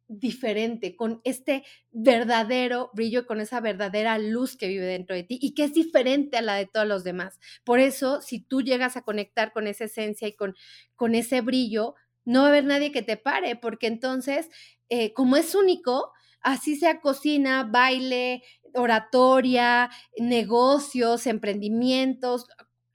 diferente, 0.09 0.97
con 0.97 1.21
este 1.25 1.65
verdadero 1.91 2.91
brillo, 2.95 3.27
con 3.27 3.41
esa 3.41 3.61
verdadera 3.61 4.19
luz 4.19 4.57
que 4.57 4.69
vive 4.69 4.85
dentro 4.85 5.17
de 5.17 5.25
ti 5.25 5.39
y 5.41 5.55
que 5.55 5.65
es 5.65 5.75
diferente 5.75 6.37
a 6.37 6.43
la 6.43 6.55
de 6.55 6.67
todos 6.67 6.87
los 6.87 7.05
demás. 7.05 7.39
Por 7.65 7.81
eso, 7.81 8.21
si 8.21 8.41
tú 8.41 8.63
llegas 8.63 8.97
a 8.97 9.03
conectar 9.03 9.53
con 9.53 9.67
esa 9.67 9.85
esencia 9.85 10.29
y 10.29 10.33
con, 10.35 10.55
con 10.95 11.15
ese 11.15 11.41
brillo, 11.41 11.95
no 12.25 12.41
va 12.41 12.47
a 12.47 12.49
haber 12.51 12.65
nadie 12.65 12.93
que 12.93 13.03
te 13.03 13.17
pare, 13.17 13.57
porque 13.57 13.87
entonces, 13.87 14.49
eh, 14.89 15.13
como 15.13 15.37
es 15.37 15.55
único, 15.55 16.13
así 16.41 16.77
sea 16.77 17.01
cocina, 17.01 17.65
baile, 17.65 18.43
oratoria, 18.75 19.91
negocios, 20.19 21.27
emprendimientos, 21.27 22.47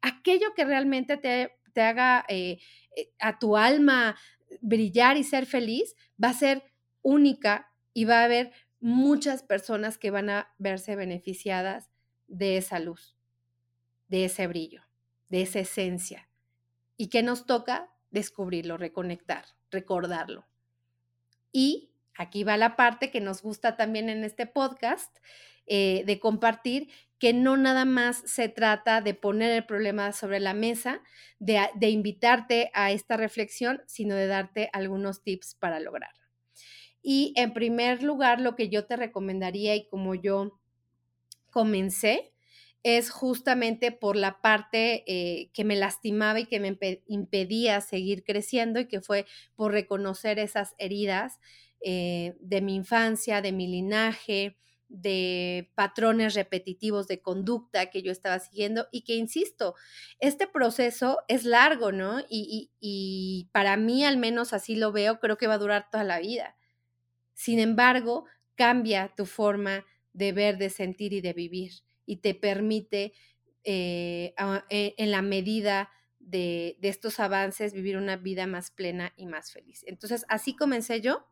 aquello 0.01 0.53
que 0.55 0.65
realmente 0.65 1.17
te, 1.17 1.51
te 1.73 1.81
haga 1.81 2.25
eh, 2.27 2.59
eh, 2.95 3.09
a 3.19 3.39
tu 3.39 3.57
alma 3.57 4.17
brillar 4.61 5.17
y 5.17 5.23
ser 5.23 5.45
feliz, 5.45 5.95
va 6.21 6.29
a 6.29 6.33
ser 6.33 6.70
única 7.01 7.71
y 7.93 8.05
va 8.05 8.21
a 8.21 8.25
haber 8.25 8.51
muchas 8.79 9.43
personas 9.43 9.97
que 9.97 10.11
van 10.11 10.29
a 10.29 10.53
verse 10.57 10.95
beneficiadas 10.95 11.91
de 12.27 12.57
esa 12.57 12.79
luz, 12.79 13.15
de 14.07 14.25
ese 14.25 14.47
brillo, 14.47 14.83
de 15.29 15.43
esa 15.43 15.59
esencia. 15.59 16.29
¿Y 16.97 17.09
qué 17.09 17.23
nos 17.23 17.45
toca? 17.45 17.91
Descubrirlo, 18.09 18.77
reconectar, 18.77 19.45
recordarlo. 19.69 20.47
Y 21.51 21.93
aquí 22.15 22.43
va 22.43 22.57
la 22.57 22.75
parte 22.75 23.11
que 23.11 23.21
nos 23.21 23.41
gusta 23.41 23.77
también 23.77 24.09
en 24.09 24.23
este 24.23 24.45
podcast, 24.45 25.15
eh, 25.67 26.03
de 26.05 26.19
compartir 26.19 26.89
que 27.19 27.33
no 27.33 27.55
nada 27.55 27.85
más 27.85 28.23
se 28.25 28.49
trata 28.49 28.99
de 29.01 29.13
poner 29.13 29.51
el 29.51 29.65
problema 29.65 30.11
sobre 30.11 30.39
la 30.39 30.55
mesa, 30.55 31.01
de, 31.39 31.69
de 31.75 31.89
invitarte 31.89 32.71
a 32.73 32.91
esta 32.91 33.15
reflexión, 33.15 33.83
sino 33.85 34.15
de 34.15 34.25
darte 34.25 34.69
algunos 34.73 35.21
tips 35.23 35.55
para 35.55 35.79
lograrlo. 35.79 36.20
Y 37.01 37.33
en 37.35 37.53
primer 37.53 38.03
lugar, 38.03 38.41
lo 38.41 38.55
que 38.55 38.69
yo 38.69 38.85
te 38.85 38.95
recomendaría 38.95 39.75
y 39.75 39.87
como 39.87 40.15
yo 40.15 40.59
comencé, 41.49 42.31
es 42.83 43.11
justamente 43.11 43.91
por 43.91 44.15
la 44.15 44.41
parte 44.41 45.03
eh, 45.05 45.51
que 45.53 45.63
me 45.63 45.75
lastimaba 45.75 46.39
y 46.39 46.45
que 46.45 46.59
me 46.59 46.77
impedía 47.07 47.79
seguir 47.81 48.23
creciendo 48.23 48.79
y 48.79 48.87
que 48.87 49.01
fue 49.01 49.25
por 49.55 49.71
reconocer 49.71 50.39
esas 50.39 50.73
heridas 50.79 51.39
eh, 51.81 52.35
de 52.39 52.61
mi 52.61 52.75
infancia, 52.75 53.41
de 53.41 53.51
mi 53.51 53.67
linaje, 53.67 54.57
de 54.87 55.71
patrones 55.73 56.33
repetitivos 56.33 57.07
de 57.07 57.21
conducta 57.21 57.89
que 57.89 58.01
yo 58.01 58.11
estaba 58.11 58.39
siguiendo 58.39 58.87
y 58.91 59.01
que, 59.03 59.15
insisto, 59.15 59.75
este 60.19 60.47
proceso 60.47 61.19
es 61.29 61.45
largo, 61.45 61.91
¿no? 61.91 62.19
Y, 62.29 62.71
y, 62.79 63.49
para 63.53 63.77
mí, 63.77 64.03
al 64.03 64.17
menos 64.17 64.53
así 64.53 64.75
lo 64.75 64.91
veo, 64.91 65.19
creo 65.19 65.37
que 65.37 65.47
va 65.47 65.53
a 65.53 65.59
durar 65.59 65.87
toda 65.89 66.03
la 66.03 66.19
vida. 66.19 66.57
Sin 67.41 67.57
embargo, 67.57 68.25
cambia 68.53 69.11
tu 69.17 69.25
forma 69.25 69.83
de 70.13 70.31
ver, 70.31 70.59
de 70.59 70.69
sentir 70.69 71.11
y 71.11 71.21
de 71.21 71.33
vivir 71.33 71.71
y 72.05 72.17
te 72.17 72.35
permite, 72.35 73.13
eh, 73.63 74.35
e, 74.69 74.93
en 74.97 75.09
la 75.09 75.23
medida 75.23 75.89
de 76.19 76.77
estos 76.83 77.19
avances, 77.19 77.73
vivir 77.73 77.97
una 77.97 78.15
vida 78.15 78.45
más 78.45 78.69
plena 78.69 79.11
y 79.17 79.25
más 79.25 79.51
feliz. 79.51 79.83
Entonces, 79.87 80.23
así 80.29 80.55
comencé 80.55 81.01
yo, 81.01 81.25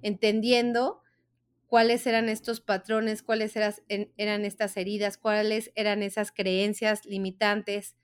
entendiendo 0.00 1.02
cuáles 1.66 2.06
eran 2.06 2.30
estos 2.30 2.62
patrones, 2.62 3.22
cuáles 3.22 3.54
eran, 3.54 4.44
estas 4.46 4.74
heridas, 4.78 5.18
cuáles 5.18 5.70
eran 5.74 6.02
esas 6.02 6.32
creencias 6.32 7.04
limitantes 7.04 7.94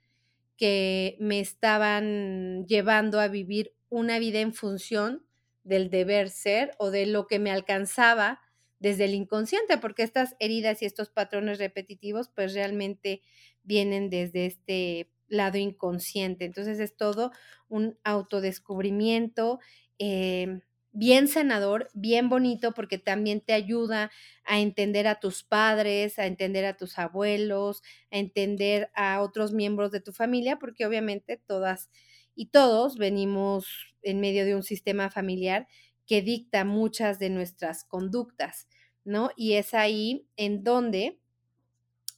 que 0.59 1.17
me 1.19 1.41
estaban 1.41 2.67
llevando 2.67 3.21
a 3.21 3.29
vivir 3.29 3.73
una 3.89 4.19
vida 4.19 4.41
en 4.41 4.53
función 4.53 5.25
del 5.69 5.91
deber 5.91 6.31
ser 6.31 6.73
o 6.79 6.91
de 6.91 7.07
lo 7.07 7.27
que 7.27 7.39
me 7.39 7.51
alcanzaba 7.51 8.41
desde 8.81 9.07
el 9.07 9.15
inconsciente, 9.15 9.79
porque 9.79 10.03
estas 10.05 10.37
heridas 10.39 10.83
y 10.83 10.87
estos 10.87 11.11
patrones 11.11 11.59
repetitivos 11.59 12.29
pues 12.35 12.55
realmente 12.55 13.23
vienen 13.63 14.09
desde 14.11 14.47
este 14.47 15.11
lado 15.27 15.59
inconsciente. 15.59 16.45
Entonces 16.45 16.79
es 16.81 16.97
todo 16.97 17.33
un 17.69 17.99
autodescubrimiento. 18.05 19.59
Eh, 19.99 20.61
bien 20.93 21.29
sanador, 21.29 21.91
bien 21.95 22.29
bonito, 22.29 22.73
porque 22.73 22.99
también 22.99 23.41
te 23.41 23.53
ayuda 23.53 24.11
a 24.45 24.61
entender 24.61 25.07
a 25.07 25.21
tus 25.21 25.45
padres, 25.45 26.19
a 26.19 26.27
entender 26.27 26.65
a 26.65 26.77
tus 26.77 26.99
abuelos, 26.99 27.83
a 28.11 28.19
entender 28.19 28.91
a 28.95 29.21
otros 29.23 29.53
miembros 29.53 29.91
de 29.93 30.01
tu 30.01 30.13
familia, 30.13 30.59
porque 30.59 30.87
obviamente 30.87 31.37
todas 31.37 31.91
y 32.35 32.47
todos 32.47 32.97
venimos 32.97 33.88
en 34.03 34.21
medio 34.21 34.45
de 34.45 34.55
un 34.55 34.63
sistema 34.63 35.11
familiar 35.11 35.67
que 36.07 36.23
dicta 36.23 36.65
muchas 36.65 37.19
de 37.19 37.31
nuestras 37.31 37.85
conductas, 37.85 38.69
¿no? 39.05 39.31
Y 39.37 39.55
es 39.55 39.75
ahí 39.75 40.27
en 40.37 40.65
donde 40.65 41.21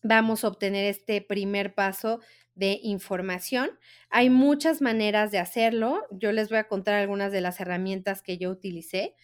vamos 0.02 0.44
a 0.44 0.48
obtener 0.48 0.84
este 0.86 1.20
primer 1.20 1.74
paso 1.74 2.20
de 2.54 2.78
información. 2.82 3.70
Hay 4.10 4.30
muchas 4.30 4.80
maneras 4.80 5.30
de 5.30 5.38
hacerlo. 5.38 6.02
Yo 6.10 6.32
les 6.32 6.48
voy 6.48 6.58
a 6.58 6.68
contar 6.68 6.94
algunas 6.94 7.32
de 7.32 7.40
las 7.40 7.60
herramientas 7.60 8.22
que 8.22 8.38
yo 8.38 8.50
utilicé. 8.50 9.14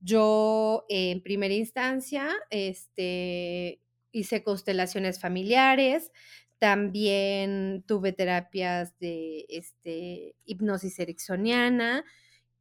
Yo 0.00 0.84
en 0.88 1.22
primera 1.22 1.54
instancia 1.54 2.30
este, 2.50 3.80
hice 4.12 4.42
constelaciones 4.42 5.20
familiares, 5.20 6.12
también 6.64 7.84
tuve 7.86 8.14
terapias 8.14 8.98
de 8.98 9.44
este, 9.50 10.34
hipnosis 10.46 10.98
ericksoniana, 10.98 12.06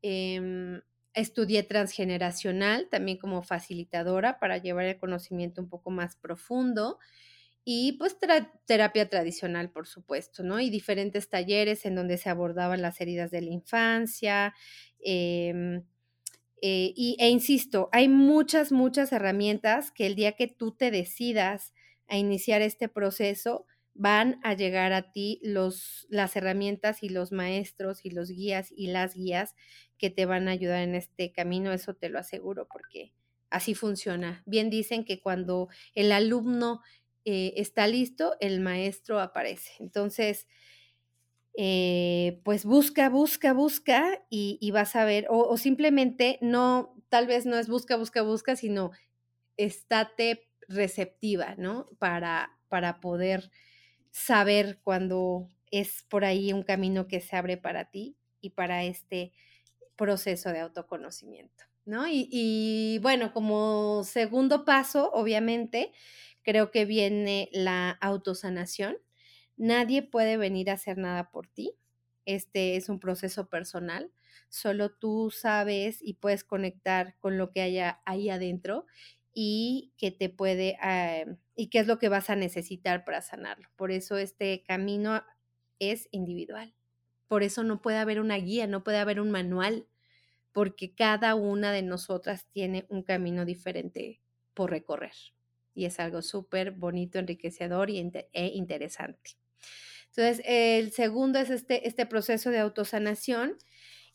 em, 0.01 0.81
estudié 1.13 1.63
transgeneracional 1.63 2.89
también 2.89 3.17
como 3.17 3.43
facilitadora 3.43 4.41
para 4.41 4.57
llevar 4.57 4.87
el 4.87 4.97
conocimiento 4.99 5.61
un 5.61 5.69
poco 5.69 5.89
más 5.89 6.17
profundo 6.17 6.99
y 7.63 7.93
pues 7.93 8.17
terapia 8.65 9.07
tradicional, 9.07 9.71
por 9.71 9.87
supuesto, 9.87 10.43
¿no? 10.43 10.59
Y 10.59 10.69
diferentes 10.69 11.29
talleres 11.29 11.85
en 11.85 11.95
donde 11.95 12.17
se 12.17 12.29
abordaban 12.29 12.81
las 12.81 12.99
heridas 12.99 13.31
de 13.31 13.39
la 13.39 13.51
infancia. 13.51 14.53
Em, 14.99 15.85
eh, 16.61 16.91
y, 16.93 17.15
e 17.21 17.29
insisto, 17.29 17.87
hay 17.93 18.09
muchas, 18.09 18.73
muchas 18.73 19.13
herramientas 19.13 19.91
que 19.91 20.07
el 20.07 20.15
día 20.15 20.33
que 20.33 20.47
tú 20.47 20.73
te 20.75 20.91
decidas 20.91 21.73
a 22.09 22.17
iniciar 22.17 22.61
este 22.61 22.89
proceso, 22.89 23.65
van 23.95 24.39
a 24.43 24.53
llegar 24.53 24.93
a 24.93 25.11
ti 25.11 25.39
los, 25.43 26.07
las 26.09 26.35
herramientas 26.35 27.03
y 27.03 27.09
los 27.09 27.31
maestros 27.31 28.05
y 28.05 28.09
los 28.09 28.29
guías 28.29 28.71
y 28.71 28.87
las 28.87 29.13
guías 29.15 29.55
que 29.97 30.09
te 30.09 30.25
van 30.25 30.47
a 30.47 30.51
ayudar 30.51 30.81
en 30.81 30.95
este 30.95 31.31
camino, 31.31 31.71
eso 31.71 31.93
te 31.93 32.09
lo 32.09 32.19
aseguro 32.19 32.67
porque 32.67 33.13
así 33.49 33.75
funciona. 33.75 34.43
Bien 34.45 34.69
dicen 34.69 35.05
que 35.05 35.21
cuando 35.21 35.69
el 35.93 36.11
alumno 36.11 36.81
eh, 37.25 37.53
está 37.57 37.87
listo, 37.87 38.35
el 38.39 38.59
maestro 38.59 39.19
aparece. 39.19 39.71
Entonces, 39.79 40.47
eh, 41.55 42.41
pues 42.43 42.65
busca, 42.65 43.09
busca, 43.09 43.53
busca 43.53 44.25
y, 44.29 44.71
vas 44.71 44.95
a 44.95 45.05
ver, 45.05 45.27
o, 45.29 45.55
simplemente 45.57 46.39
no, 46.41 46.95
tal 47.09 47.27
vez 47.27 47.45
no 47.45 47.57
es 47.57 47.69
busca, 47.69 47.95
busca, 47.95 48.23
busca, 48.23 48.55
sino 48.55 48.91
estate 49.55 50.49
receptiva, 50.67 51.53
¿no? 51.57 51.89
Para, 51.99 52.57
para 52.69 52.99
poder 52.99 53.51
saber 54.13 54.79
cuando 54.83 55.49
es 55.71 56.05
por 56.09 56.25
ahí 56.25 56.53
un 56.53 56.63
camino 56.63 57.09
que 57.09 57.21
se 57.21 57.35
abre 57.35 57.57
para 57.57 57.91
ti 57.91 58.17
y 58.41 58.51
para 58.51 58.85
este 58.85 59.33
proceso 59.95 60.51
de 60.51 60.59
autoconocimiento, 60.59 61.65
¿no? 61.85 62.07
Y, 62.07 62.27
y 62.31 62.99
bueno, 63.01 63.33
como 63.33 64.03
segundo 64.03 64.65
paso, 64.65 65.11
obviamente, 65.13 65.93
creo 66.43 66.71
que 66.71 66.85
viene 66.85 67.49
la 67.53 67.91
autosanación. 67.91 68.97
Nadie 69.57 70.03
puede 70.03 70.37
venir 70.37 70.69
a 70.69 70.73
hacer 70.73 70.97
nada 70.97 71.29
por 71.31 71.47
ti. 71.47 71.75
Este 72.25 72.75
es 72.75 72.89
un 72.89 72.99
proceso 72.99 73.49
personal. 73.49 74.11
Solo 74.49 74.91
tú 74.91 75.31
sabes 75.31 75.99
y 76.01 76.15
puedes 76.15 76.43
conectar 76.43 77.17
con 77.19 77.37
lo 77.37 77.51
que 77.51 77.61
haya 77.61 78.01
ahí 78.05 78.29
adentro 78.29 78.85
y 79.33 79.93
que 79.97 80.11
te 80.11 80.29
puede 80.29 80.77
eh, 80.83 81.37
y 81.55 81.69
qué 81.69 81.79
es 81.79 81.87
lo 81.87 81.99
que 81.99 82.09
vas 82.09 82.29
a 82.29 82.35
necesitar 82.35 83.03
para 83.05 83.21
sanarlo. 83.21 83.69
Por 83.75 83.91
eso 83.91 84.17
este 84.17 84.63
camino 84.63 85.23
es 85.79 86.07
individual. 86.11 86.75
Por 87.27 87.43
eso 87.43 87.63
no 87.63 87.81
puede 87.81 87.97
haber 87.97 88.19
una 88.19 88.37
guía, 88.37 88.67
no 88.67 88.83
puede 88.83 88.97
haber 88.97 89.19
un 89.19 89.31
manual, 89.31 89.87
porque 90.51 90.93
cada 90.93 91.35
una 91.35 91.71
de 91.71 91.81
nosotras 91.81 92.47
tiene 92.51 92.85
un 92.89 93.03
camino 93.03 93.45
diferente 93.45 94.21
por 94.53 94.69
recorrer 94.69 95.13
y 95.73 95.85
es 95.85 95.99
algo 95.99 96.21
súper 96.21 96.71
bonito, 96.71 97.19
enriquecedor 97.19 97.89
e 97.89 98.47
interesante. 98.53 99.31
Entonces, 100.15 100.43
el 100.45 100.91
segundo 100.91 101.39
es 101.39 101.49
este, 101.49 101.87
este 101.87 102.05
proceso 102.05 102.51
de 102.51 102.59
autosanación. 102.59 103.57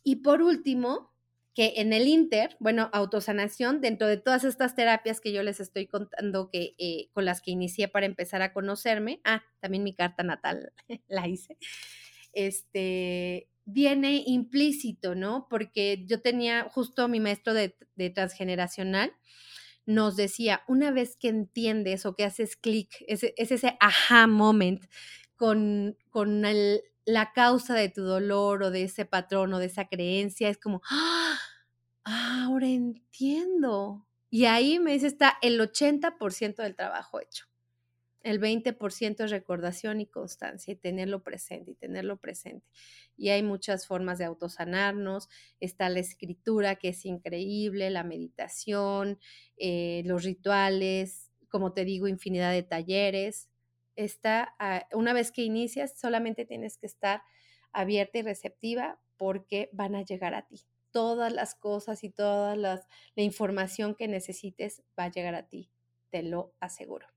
Y 0.04 0.16
por 0.16 0.42
último, 0.42 1.12
que 1.58 1.80
en 1.80 1.92
el 1.92 2.06
Inter, 2.06 2.56
bueno, 2.60 2.88
autosanación, 2.92 3.80
dentro 3.80 4.06
de 4.06 4.16
todas 4.16 4.44
estas 4.44 4.76
terapias 4.76 5.20
que 5.20 5.32
yo 5.32 5.42
les 5.42 5.58
estoy 5.58 5.88
contando 5.88 6.50
que 6.50 6.76
eh, 6.78 7.08
con 7.12 7.24
las 7.24 7.40
que 7.40 7.50
inicié 7.50 7.88
para 7.88 8.06
empezar 8.06 8.42
a 8.42 8.52
conocerme, 8.52 9.20
ah, 9.24 9.42
también 9.58 9.82
mi 9.82 9.92
carta 9.92 10.22
natal 10.22 10.72
la 11.08 11.26
hice, 11.26 11.58
este, 12.32 13.48
viene 13.64 14.22
implícito, 14.24 15.16
¿no? 15.16 15.48
Porque 15.50 16.04
yo 16.06 16.20
tenía 16.20 16.68
justo 16.70 17.08
mi 17.08 17.18
maestro 17.18 17.54
de, 17.54 17.74
transgeneracional, 18.14 19.12
nos 19.84 20.14
decía, 20.14 20.62
una 20.68 20.92
vez 20.92 21.16
que 21.16 21.26
entiendes 21.26 22.06
o 22.06 22.14
que 22.14 22.22
haces 22.22 22.54
clic, 22.54 22.88
es, 23.08 23.24
ese 23.36 23.76
aha 23.80 24.28
moment 24.28 24.84
con, 25.34 25.98
con 26.10 26.44
la 27.08 27.32
causa 27.32 27.74
de 27.74 27.88
tu 27.88 28.02
dolor 28.02 28.62
o 28.62 28.70
de 28.70 28.82
ese 28.82 29.06
patrón 29.06 29.54
o 29.54 29.58
de 29.58 29.64
esa 29.64 29.88
creencia, 29.88 30.50
es 30.50 30.58
como, 30.58 30.82
¡Ah! 30.90 31.38
ahora 32.04 32.68
entiendo. 32.68 34.06
Y 34.28 34.44
ahí 34.44 34.78
me 34.78 34.92
dice, 34.92 35.06
está 35.06 35.38
el 35.40 35.58
80% 35.58 36.56
del 36.56 36.76
trabajo 36.76 37.18
hecho. 37.18 37.46
El 38.20 38.38
20% 38.38 39.24
es 39.24 39.30
recordación 39.30 40.02
y 40.02 40.06
constancia 40.06 40.72
y 40.72 40.76
tenerlo 40.76 41.22
presente 41.22 41.70
y 41.70 41.74
tenerlo 41.76 42.18
presente. 42.18 42.66
Y 43.16 43.30
hay 43.30 43.42
muchas 43.42 43.86
formas 43.86 44.18
de 44.18 44.26
autosanarnos. 44.26 45.30
Está 45.60 45.88
la 45.88 46.00
escritura, 46.00 46.76
que 46.76 46.88
es 46.90 47.06
increíble, 47.06 47.88
la 47.88 48.04
meditación, 48.04 49.18
eh, 49.56 50.02
los 50.04 50.24
rituales, 50.24 51.30
como 51.48 51.72
te 51.72 51.86
digo, 51.86 52.06
infinidad 52.06 52.52
de 52.52 52.64
talleres. 52.64 53.48
Está, 53.98 54.54
una 54.92 55.12
vez 55.12 55.32
que 55.32 55.42
inicias, 55.42 55.98
solamente 55.98 56.44
tienes 56.44 56.78
que 56.78 56.86
estar 56.86 57.22
abierta 57.72 58.18
y 58.18 58.22
receptiva 58.22 59.00
porque 59.16 59.68
van 59.72 59.96
a 59.96 60.02
llegar 60.02 60.34
a 60.34 60.46
ti. 60.46 60.66
Todas 60.92 61.32
las 61.32 61.56
cosas 61.56 62.04
y 62.04 62.10
toda 62.10 62.54
la 62.54 62.80
información 63.16 63.96
que 63.96 64.06
necesites 64.06 64.84
va 64.98 65.04
a 65.04 65.10
llegar 65.10 65.34
a 65.34 65.48
ti, 65.48 65.72
te 66.10 66.22
lo 66.22 66.54
aseguro. 66.60 67.08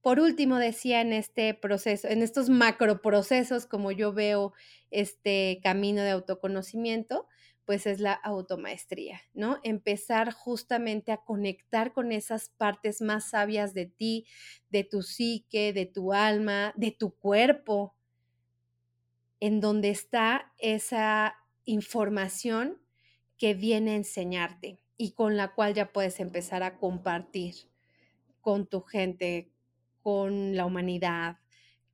Por 0.00 0.18
último, 0.18 0.58
decía 0.58 1.00
en 1.02 1.12
este 1.12 1.54
proceso, 1.54 2.08
en 2.08 2.22
estos 2.22 2.48
macroprocesos, 2.48 3.66
como 3.66 3.92
yo 3.92 4.14
veo 4.14 4.52
este 4.90 5.60
camino 5.62 6.02
de 6.02 6.10
autoconocimiento, 6.10 7.28
pues 7.72 7.86
es 7.86 8.00
la 8.00 8.12
automaestría, 8.12 9.22
¿no? 9.32 9.58
Empezar 9.62 10.30
justamente 10.30 11.10
a 11.10 11.24
conectar 11.24 11.94
con 11.94 12.12
esas 12.12 12.50
partes 12.50 13.00
más 13.00 13.30
sabias 13.30 13.72
de 13.72 13.86
ti, 13.86 14.26
de 14.68 14.84
tu 14.84 15.00
psique, 15.00 15.72
de 15.72 15.86
tu 15.86 16.12
alma, 16.12 16.74
de 16.76 16.90
tu 16.90 17.16
cuerpo, 17.16 17.96
en 19.40 19.62
donde 19.62 19.88
está 19.88 20.52
esa 20.58 21.34
información 21.64 22.78
que 23.38 23.54
viene 23.54 23.92
a 23.92 23.96
enseñarte 23.96 24.84
y 24.98 25.12
con 25.12 25.38
la 25.38 25.54
cual 25.54 25.72
ya 25.72 25.94
puedes 25.94 26.20
empezar 26.20 26.62
a 26.62 26.76
compartir 26.76 27.54
con 28.42 28.66
tu 28.66 28.82
gente, 28.82 29.50
con 30.02 30.56
la 30.56 30.66
humanidad, 30.66 31.38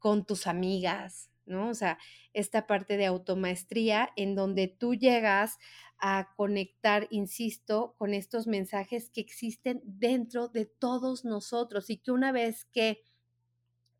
con 0.01 0.27
tus 0.27 0.49
amigas, 0.49 1.31
¿no? 1.49 1.71
O 1.71 1.75
sea, 1.75 1.99
esta 2.33 2.67
parte 2.67 2.97
de 2.97 3.07
automaestría 3.07 4.11
en 4.17 4.35
donde 4.35 4.69
tú 4.69 4.95
llegas 4.95 5.59
a 5.99 6.33
conectar, 6.37 7.09
insisto, 7.11 7.95
con 7.99 8.15
estos 8.15 8.47
mensajes 8.47 9.11
que 9.11 9.21
existen 9.21 9.83
dentro 9.85 10.49
de 10.49 10.67
todos 10.67 11.25
nosotros 11.25 11.91
y 11.91 11.97
que 11.97 12.13
una 12.13 12.31
vez 12.31 12.67
que 12.67 13.03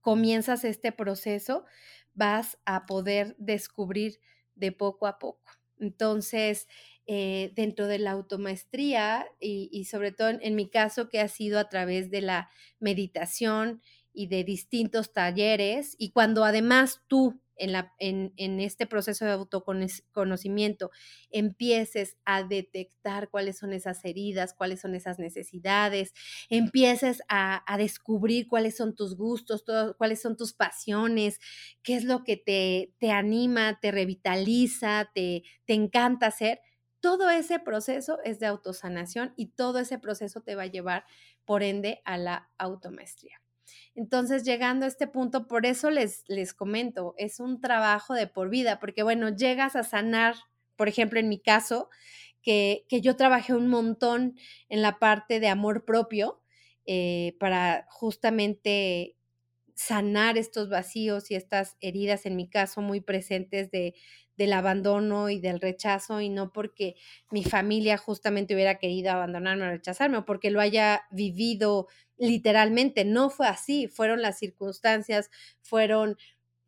comienzas 0.01 0.65
este 0.65 0.93
proceso, 0.93 1.65
vas 2.15 2.59
a 2.65 2.87
poder 2.87 3.35
descubrir 3.39 4.21
de 4.55 4.73
poco 4.73 5.07
a 5.07 5.19
poco. 5.19 5.53
Entonces, 5.79 6.67
eh, 7.07 7.53
dentro 7.55 7.87
de 7.87 7.99
la 7.99 8.11
automaestría 8.11 9.27
y, 9.41 9.71
y 9.73 9.87
sobre 9.87 10.13
todo 10.13 10.29
en, 10.29 10.41
en, 10.43 10.55
mi 10.57 10.69
caso 10.69 11.09
que 11.09 11.21
ha 11.21 11.29
sido 11.29 11.59
a 11.59 11.69
través 11.69 12.11
de 12.11 12.21
la 12.21 12.51
meditación 12.81 13.81
y 14.19 14.27
de 14.27 14.43
distintos 14.43 15.13
talleres 15.13 15.95
y 15.97 16.11
cuando 16.11 16.45
además 16.45 17.03
tú 17.07 17.41
en, 17.55 17.71
la, 17.71 17.95
en, 18.01 18.33
en, 18.37 18.59
este 18.59 18.89
proceso 18.89 19.25
de 19.25 19.31
autoconocimiento 19.31 20.91
empieces 21.31 22.17
a 22.25 22.43
detectar 22.43 23.31
cuáles 23.31 23.59
son 23.59 23.73
esas 23.73 24.05
heridas, 24.05 24.55
cuáles 24.55 24.81
son 24.81 24.97
esas 24.97 25.21
necesidades, 25.21 26.15
empieces 26.51 27.23
a, 27.29 27.63
a 27.73 27.79
descubrir 27.79 28.49
cuáles 28.49 28.77
son 28.77 28.97
tus 28.97 29.17
gustos, 29.17 29.65
cuáles 29.97 30.21
son 30.21 30.37
tus 30.37 30.53
pasiones, 30.53 31.39
qué 31.85 31.95
es 31.95 32.03
lo 32.03 32.25
que 32.25 32.37
te, 32.37 32.95
te 32.99 33.13
anima, 33.13 33.79
te 33.81 33.93
revitaliza, 33.93 35.11
te, 35.15 35.45
te 35.65 35.75
encanta 35.75 36.27
hacer. 36.27 36.61
Todo 37.01 37.31
ese 37.31 37.61
proceso 37.61 38.19
es 38.25 38.41
de 38.41 38.47
autosanación 38.47 39.33
y 39.37 39.53
todo 39.53 39.79
ese 39.79 40.01
proceso 40.01 40.41
te 40.41 40.57
va 40.57 40.63
a 40.63 40.67
llevar, 40.67 41.05
por 41.45 41.63
ende, 41.63 42.03
a 42.05 42.19
la 42.19 42.51
automaestría. 42.59 43.41
Entonces, 43.95 44.45
llegando 44.45 44.85
a 44.85 44.89
este 44.89 45.07
punto, 45.07 45.47
por 45.47 45.67
eso 45.67 45.91
les, 45.91 46.25
les 46.29 46.55
comento, 46.55 47.15
es 47.19 47.41
un 47.41 47.61
trabajo 47.61 48.15
de 48.15 48.27
por 48.27 48.51
vida, 48.51 48.81
porque 48.81 49.03
bueno, 49.03 49.35
llegas 49.35 49.77
a 49.77 49.83
sanar, 49.83 50.35
por 50.77 50.89
ejemplo, 50.89 51.21
en 51.21 51.29
mi 51.29 51.41
caso, 51.41 51.89
que, 52.43 52.87
que 52.89 53.01
yo 53.01 53.17
trabajé 53.17 53.55
un 53.55 53.69
montón 53.69 54.37
en 54.69 54.83
la 54.83 54.99
parte 54.99 55.41
de 55.41 55.49
amor 55.49 55.85
propio 55.85 56.43
eh, 56.87 57.37
para 57.39 57.87
justamente 57.91 59.17
sanar 59.75 60.39
estos 60.39 60.69
vacíos 60.69 61.31
y 61.31 61.35
estas 61.37 61.77
heridas, 61.81 62.27
en 62.27 62.37
mi 62.37 62.49
caso, 62.49 62.81
muy 62.81 63.01
presentes 63.01 63.71
de, 63.71 63.95
del 64.39 64.53
abandono 64.53 65.29
y 65.29 65.41
del 65.41 65.61
rechazo, 65.61 66.21
y 66.21 66.29
no 66.31 66.53
porque 66.53 66.95
mi 67.31 67.43
familia 67.45 67.99
justamente 67.99 68.55
hubiera 68.55 68.79
querido 68.79 69.11
abandonarme 69.11 69.67
o 69.67 69.71
rechazarme, 69.71 70.19
o 70.19 70.25
porque 70.25 70.51
lo 70.51 70.61
haya 70.61 71.03
vivido 71.11 71.89
literalmente, 72.17 73.05
no 73.05 73.31
fue 73.31 73.49
así, 73.49 73.89
fueron 73.89 74.23
las 74.23 74.39
circunstancias, 74.39 75.31
fueron 75.61 76.17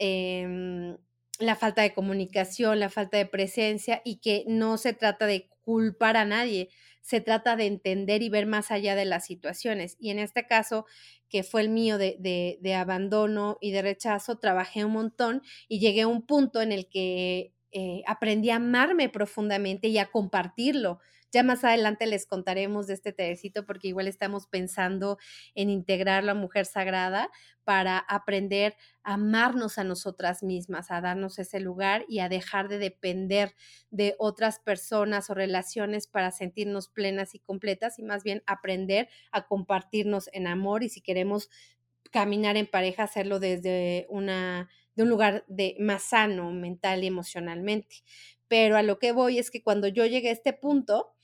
eh, 0.00 0.96
la 1.38 1.56
falta 1.56 1.83
de 1.83 1.94
comunicación, 1.94 2.80
la 2.80 2.90
falta 2.90 3.16
de 3.16 3.26
presencia, 3.26 4.02
y 4.04 4.16
que 4.16 4.44
no 4.48 4.76
se 4.76 4.92
trata 4.92 5.26
de 5.26 5.48
culpar 5.62 6.16
a 6.16 6.24
nadie, 6.24 6.70
se 7.02 7.20
trata 7.20 7.54
de 7.56 7.66
entender 7.66 8.22
y 8.22 8.28
ver 8.28 8.46
más 8.46 8.70
allá 8.70 8.94
de 8.96 9.04
las 9.04 9.26
situaciones. 9.26 9.96
Y 10.00 10.11
en 10.11 10.18
este 10.18 10.46
caso, 10.46 10.87
que 11.28 11.44
fue 11.44 11.62
el 11.62 11.68
mío 11.70 11.98
de, 11.98 12.16
de, 12.18 12.59
de, 12.61 12.74
abandono 12.74 13.56
y 13.61 13.70
de 13.70 13.83
rechazo, 13.83 14.38
trabajé 14.38 14.85
un 14.85 14.92
montón 14.92 15.42
y 15.68 15.78
llegué 15.78 16.02
a 16.02 16.09
un 16.09 16.26
punto 16.26 16.61
en 16.61 16.72
el 16.72 16.88
que 16.88 17.54
eh, 17.72 18.02
aprendí 18.06 18.50
a 18.50 18.56
amarme 18.56 19.09
profundamente 19.09 19.88
y 19.88 19.98
a 19.98 20.11
compartirlo. 20.11 21.00
Ya 21.33 21.44
más 21.44 21.62
adelante 21.62 22.06
les 22.06 22.26
contaremos 22.26 22.88
de 22.88 22.94
este 22.94 23.12
tecito 23.12 23.64
porque 23.64 23.87
igual 23.87 24.09
estamos 24.09 24.48
pensando 24.48 25.16
en 25.54 25.70
integrar 25.70 26.24
la 26.24 26.35
mujer 26.35 26.66
sagrada 26.66 27.30
para 27.62 27.98
aprender 27.98 28.74
a 29.04 29.14
amarnos 29.14 29.78
a 29.78 29.85
nosotras 29.85 30.42
mismas, 30.42 30.90
a 30.90 31.00
darnos 31.00 31.38
ese 31.38 31.61
lugar 31.61 32.04
y 32.09 32.18
a 32.18 32.28
dejar 32.28 32.68
de 32.68 32.78
depender 32.78 33.54
de 33.90 34.16
otras 34.18 34.59
personas 34.59 35.30
o 35.30 35.35
relaciones 35.35 36.09
para 36.09 36.33
sentirnos 36.33 36.88
plenas 36.88 37.37
y 37.37 37.38
completas 37.38 38.00
y 38.00 38.02
más 38.02 38.24
bien 38.24 38.42
aprender 38.46 39.09
a 39.30 39.46
compartirnos 39.46 40.28
en 40.33 40.48
amor 40.48 40.83
y 40.83 40.88
si 40.88 41.00
queremos 41.00 41.48
caminar 42.11 42.56
en 42.56 42.66
pareja, 42.66 43.04
hacerlo 43.04 43.38
desde 43.38 44.06
una 44.09 44.68
un 45.02 45.08
lugar 45.08 45.44
de 45.48 45.76
más 45.78 46.02
sano 46.02 46.50
mental 46.52 47.04
y 47.04 47.08
emocionalmente. 47.08 47.96
Pero 48.48 48.76
a 48.76 48.82
lo 48.82 48.98
que 48.98 49.12
voy 49.12 49.38
es 49.38 49.50
que 49.50 49.62
cuando 49.62 49.88
yo 49.88 50.06
llegué 50.06 50.30
a 50.30 50.32
este 50.32 50.52
punto, 50.52 51.14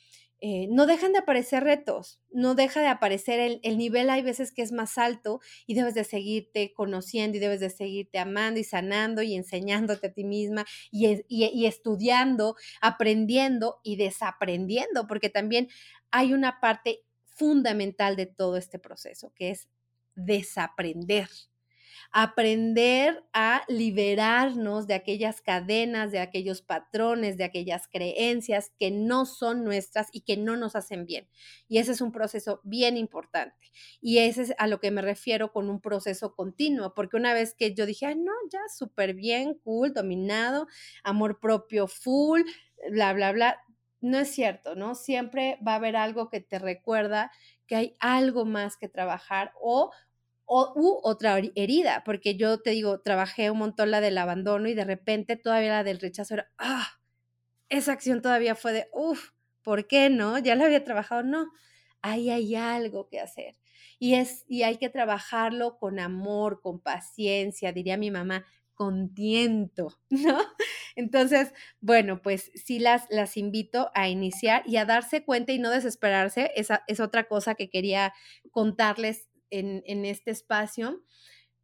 eh, 0.41 0.69
no 0.71 0.85
dejan 0.85 1.13
de 1.13 1.21
aparecer 1.21 1.65
retos, 1.65 2.21
no 2.31 2.55
deja 2.55 2.81
de 2.81 2.89
aparecer 2.89 3.41
el, 3.41 3.59
el, 3.63 3.79
nivel, 3.79 4.11
hay 4.11 4.21
veces 4.21 4.53
que 4.53 4.61
es 4.61 4.71
más 4.71 4.99
alto 4.99 5.41
y 5.67 5.75
debes 5.75 5.95
de 5.95 6.05
seguirte 6.05 6.75
conociendo 6.75 7.39
y 7.39 7.41
debes 7.41 7.61
de 7.61 7.71
seguirte 7.71 8.19
amando 8.19 8.61
y 8.61 8.65
sanando 8.65 9.23
y 9.23 9.35
enseñándote 9.35 10.09
a 10.09 10.13
ti 10.13 10.25
misma 10.25 10.67
y, 10.91 11.25
y 11.29 11.65
estudiando, 11.65 12.55
aprendiendo 12.83 13.81
y 13.83 13.97
desaprendiendo, 13.97 15.07
porque 15.07 15.31
también 15.31 15.69
hay 16.11 16.35
una 16.35 16.61
parte 16.61 17.01
fundamental 17.25 18.15
de 18.17 18.27
todo 18.27 18.59
este 18.59 18.79
proceso, 18.79 19.33
que 19.35 19.51
es 19.51 19.69
desaprender 20.15 21.29
aprender 22.13 23.25
a 23.33 23.63
liberarnos 23.69 24.87
de 24.87 24.95
aquellas 24.95 25.41
cadenas, 25.41 26.13
de 26.13 26.21
aquellos 26.21 26.63
patrones, 26.63 27.37
de 27.37 27.45
aquellas 27.45 27.89
creencias 27.89 28.73
que 28.79 28.91
no 28.91 29.27
son 29.27 29.65
nuestras 29.65 30.09
y 30.13 30.23
que 30.23 30.37
no 30.37 30.57
nos 30.57 30.77
hacen 30.77 31.07
bien. 31.07 31.29
Y 31.69 31.79
ese 31.79 31.93
es 31.93 32.01
un 32.01 32.13
proceso 32.13 32.61
bien 32.65 32.97
importante. 32.97 33.71
Y 34.01 34.19
ese 34.19 34.43
es 34.43 34.55
a 34.59 34.67
lo 34.67 34.81
que 34.81 34.91
me 34.91 35.03
refiero 35.03 35.53
con 35.53 35.69
un 35.69 35.81
proceso 35.81 36.35
continuo, 36.35 36.95
porque 36.95 37.17
una 37.17 37.35
vez 37.35 37.55
que 37.55 37.75
yo 37.75 37.87
dije, 37.87 38.07
ah, 38.07 38.15
no, 38.15 38.33
ya 38.51 38.61
súper 38.75 39.15
bien, 39.15 39.55
cool, 39.65 39.93
dominado, 39.93 40.67
amor 41.05 41.41
propio 41.41 41.87
full, 41.87 42.43
bla, 42.91 43.13
bla, 43.13 43.33
bla, 43.33 43.61
no 44.01 44.19
es 44.19 44.29
cierto, 44.29 44.75
¿no? 44.75 44.95
Siempre 44.95 45.59
va 45.67 45.73
a 45.73 45.77
haber 45.77 45.97
algo 45.97 46.29
que 46.29 46.41
te 46.41 46.59
recuerda 46.59 47.31
que 47.67 47.77
hay 47.77 47.97
algo 47.99 48.45
más 48.45 48.77
que 48.77 48.89
trabajar 48.89 49.53
o 49.61 49.91
o, 50.47 50.73
u 50.77 51.01
otra 51.03 51.39
herida, 51.55 52.03
porque 52.05 52.37
yo 52.37 52.61
te 52.63 52.71
digo, 52.71 53.01
trabajé 53.01 53.51
un 53.51 53.59
montón 53.59 53.91
la 53.91 54.01
del 54.01 54.19
abandono 54.19 54.69
y 54.69 54.75
de 54.75 54.85
repente 54.85 55.37
todavía 55.37 55.71
la 55.71 55.85
del 55.85 56.01
rechazo 56.01 56.35
era, 56.35 56.53
ah, 56.59 56.89
esa 57.69 57.93
acción 57.93 58.23
todavía 58.23 58.55
fue 58.55 58.73
de, 58.73 58.89
uff, 58.93 59.31
¿por 59.63 59.87
qué 59.89 60.09
no? 60.11 60.39
Ya 60.39 60.55
la 60.55 60.67
había 60.67 60.85
trabajado, 60.85 61.23
no, 61.25 61.51
ahí 62.03 62.31
hay 62.31 62.55
algo 62.55 63.09
que 63.09 63.21
hacer. 63.21 63.57
Y, 63.99 64.15
es, 64.15 64.45
y 64.49 64.63
hay 64.63 64.77
que 64.77 64.91
trabajarlo 64.91 65.79
con 65.79 65.99
amor, 65.99 66.61
con 66.63 66.81
paciencia, 66.81 67.73
diría 67.73 67.97
mi 67.97 68.11
mamá, 68.11 68.47
con 68.75 69.15
tiento, 69.15 69.99
¿no? 70.11 70.39
Entonces, 70.95 71.53
bueno, 71.81 72.23
pues 72.23 72.53
sí 72.55 72.79
las, 72.79 73.07
las 73.11 73.37
invito 73.37 73.91
a 73.95 74.09
iniciar 74.09 74.63
y 74.67 74.77
a 74.77 74.85
darse 74.85 75.25
cuenta 75.25 75.53
y 75.53 75.59
no 75.59 75.71
desesperarse. 75.71 76.53
Esa 76.55 76.85
es 76.87 77.01
otra 77.01 77.25
cosa 77.25 77.55
que 77.55 77.69
quería 77.69 78.15
contarles 78.51 79.29
en, 79.51 80.05
este 80.05 80.31
espacio 80.31 81.03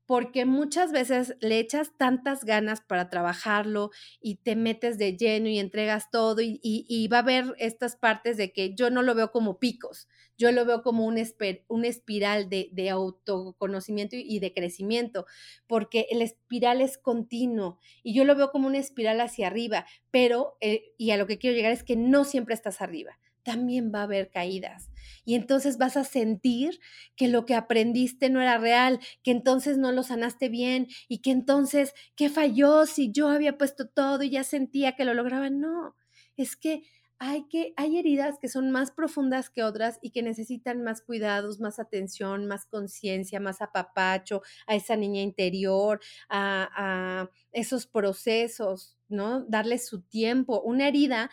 porque 0.04 0.44
muchas 0.44 0.92
veces 0.92 1.36
le 1.40 1.58
echas 1.58 1.96
tantas 1.96 2.44
ganas 2.44 2.80
para 2.80 3.08
trabajarlo 3.08 3.90
y 4.20 4.36
te 4.36 4.56
metes 4.56 4.98
de 4.98 5.16
lleno 5.16 5.48
y 5.48 5.58
entregas 5.58 6.10
todo 6.10 6.42
y, 6.42 6.60
y, 6.62 7.08
va 7.08 7.18
a 7.18 7.20
haber 7.20 7.54
estas 7.58 7.96
partes 7.96 8.36
de 8.36 8.52
que 8.52 8.74
yo 8.74 8.90
no 8.90 9.02
lo 9.02 9.14
veo 9.14 9.30
como 9.30 9.58
picos, 9.58 10.08
yo 10.36 10.50
lo 10.50 10.66
veo 10.66 10.82
como 10.82 11.06
un, 11.06 11.18
esper, 11.18 11.64
un 11.68 11.84
espiral 11.84 12.50
de, 12.50 12.68
de, 12.72 12.90
autoconocimiento 12.90 14.16
y 14.16 14.38
de 14.40 14.52
crecimiento, 14.52 15.24
porque 15.66 16.08
el 16.10 16.20
espiral 16.20 16.80
es 16.80 16.98
continuo 16.98 17.78
y 18.02 18.12
yo 18.12 18.24
lo 18.24 18.34
veo 18.34 18.50
como 18.50 18.66
una 18.66 18.78
espiral 18.78 19.20
hacia 19.20 19.46
arriba, 19.46 19.86
pero, 20.10 20.56
eh, 20.60 20.92
y 20.98 21.12
a 21.12 21.16
lo 21.16 21.26
que 21.26 21.38
quiero 21.38 21.56
llegar 21.56 21.72
es 21.72 21.84
que 21.84 21.96
no 21.96 22.24
siempre 22.24 22.54
estás 22.54 22.82
arriba 22.82 23.18
también 23.42 23.92
va 23.94 24.00
a 24.00 24.04
haber 24.04 24.30
caídas. 24.30 24.90
Y 25.24 25.34
entonces 25.34 25.78
vas 25.78 25.96
a 25.96 26.04
sentir 26.04 26.80
que 27.16 27.28
lo 27.28 27.44
que 27.44 27.54
aprendiste 27.54 28.30
no 28.30 28.40
era 28.40 28.58
real, 28.58 29.00
que 29.22 29.30
entonces 29.30 29.78
no 29.78 29.92
lo 29.92 30.02
sanaste 30.02 30.48
bien 30.48 30.88
y 31.08 31.18
que 31.18 31.30
entonces, 31.30 31.94
¿qué 32.16 32.28
falló 32.28 32.86
si 32.86 33.12
yo 33.12 33.28
había 33.28 33.58
puesto 33.58 33.88
todo 33.88 34.22
y 34.22 34.30
ya 34.30 34.44
sentía 34.44 34.92
que 34.92 35.04
lo 35.04 35.14
lograba? 35.14 35.50
No, 35.50 35.94
es 36.36 36.56
que 36.56 36.82
hay, 37.24 37.46
que, 37.46 37.72
hay 37.76 37.98
heridas 37.98 38.36
que 38.40 38.48
son 38.48 38.72
más 38.72 38.90
profundas 38.90 39.48
que 39.48 39.62
otras 39.62 40.00
y 40.02 40.10
que 40.10 40.22
necesitan 40.22 40.82
más 40.82 41.02
cuidados, 41.02 41.60
más 41.60 41.78
atención, 41.78 42.46
más 42.46 42.66
conciencia, 42.66 43.38
más 43.38 43.62
apapacho 43.62 44.42
a 44.66 44.74
esa 44.74 44.96
niña 44.96 45.22
interior, 45.22 46.00
a, 46.28 46.68
a 46.74 47.30
esos 47.52 47.86
procesos, 47.86 48.96
¿no? 49.08 49.44
Darle 49.44 49.78
su 49.78 50.02
tiempo. 50.02 50.62
Una 50.62 50.88
herida 50.88 51.30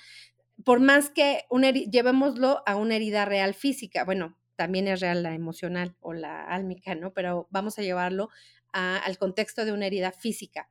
por 0.64 0.80
más 0.80 1.10
que 1.10 1.46
una 1.50 1.72
llevémoslo 1.72 2.64
a 2.66 2.76
una 2.76 2.96
herida 2.96 3.26
real 3.26 3.54
física, 3.54 4.04
bueno, 4.04 4.38
también 4.56 4.88
es 4.88 5.00
real 5.00 5.24
la 5.24 5.34
emocional 5.34 5.96
o 6.02 6.14
la 6.14 6.44
álmica, 6.44 6.96
¿no? 6.96 7.14
Pero 7.14 7.48
vamos 7.50 7.80
a 7.80 7.82
llevarlo 7.82 8.30
al 8.72 9.18
contexto 9.18 9.66
de 9.66 9.72
una 9.72 9.88
herida 9.88 10.12
física. 10.12 10.70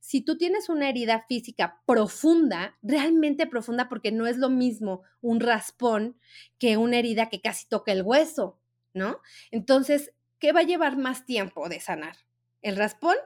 Si 0.00 0.20
tú 0.20 0.36
tienes 0.38 0.68
una 0.68 0.88
herida 0.88 1.24
física 1.28 1.82
profunda, 1.86 2.78
realmente 2.82 3.46
profunda, 3.46 3.88
porque 3.88 4.12
no 4.12 4.26
es 4.26 4.36
lo 4.36 4.50
mismo 4.50 5.02
un 5.20 5.40
raspón 5.40 6.18
que 6.58 6.76
una 6.76 6.98
herida 6.98 7.28
que 7.28 7.40
casi 7.40 7.66
toca 7.66 7.90
el 7.90 8.02
hueso, 8.02 8.60
¿no? 8.92 9.20
Entonces, 9.50 10.12
¿qué 10.38 10.52
va 10.52 10.60
a 10.60 10.64
llevar 10.64 10.96
más 10.96 11.24
tiempo 11.24 11.68
de 11.68 11.80
sanar? 11.80 12.16
¿El 12.62 12.76
raspón 12.76 13.16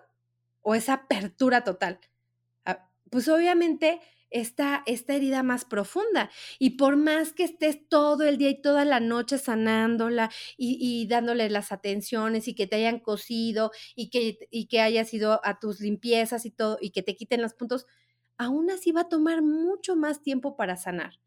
o 0.62 0.74
esa 0.74 0.94
apertura 0.94 1.64
total? 1.64 2.00
Ah, 2.64 2.88
pues 3.10 3.28
obviamente 3.28 4.00
esta, 4.30 4.82
esta 4.86 5.14
herida 5.14 5.42
más 5.42 5.64
profunda. 5.64 6.30
Y 6.58 6.70
por 6.70 6.96
más 6.96 7.32
que 7.32 7.44
estés 7.44 7.88
todo 7.88 8.24
el 8.24 8.38
día 8.38 8.50
y 8.50 8.60
toda 8.60 8.84
la 8.84 9.00
noche 9.00 9.38
sanándola 9.38 10.30
y, 10.56 11.06
dándole 11.08 11.48
las 11.50 11.72
atenciones 11.72 12.48
y 12.48 12.54
que 12.54 12.66
te 12.66 12.76
hayan 12.76 13.00
cosido 13.00 13.70
y 13.94 14.10
que, 14.10 14.38
y 14.50 14.66
que 14.66 14.80
hayas 14.80 15.12
ido 15.14 15.40
a 15.44 15.58
tus 15.58 15.80
limpiezas 15.80 16.44
y 16.46 16.50
todo 16.50 16.78
y 16.80 16.90
que 16.90 17.02
te 17.02 17.16
quiten 17.16 17.42
los 17.42 17.54
puntos, 17.54 17.86
aún 18.36 18.70
así 18.70 18.92
va 18.92 19.02
a 19.02 19.08
tomar 19.08 19.42
mucho 19.42 19.96
más 19.96 20.22
tiempo 20.22 20.56
para 20.56 20.76
sanar. 20.76 21.20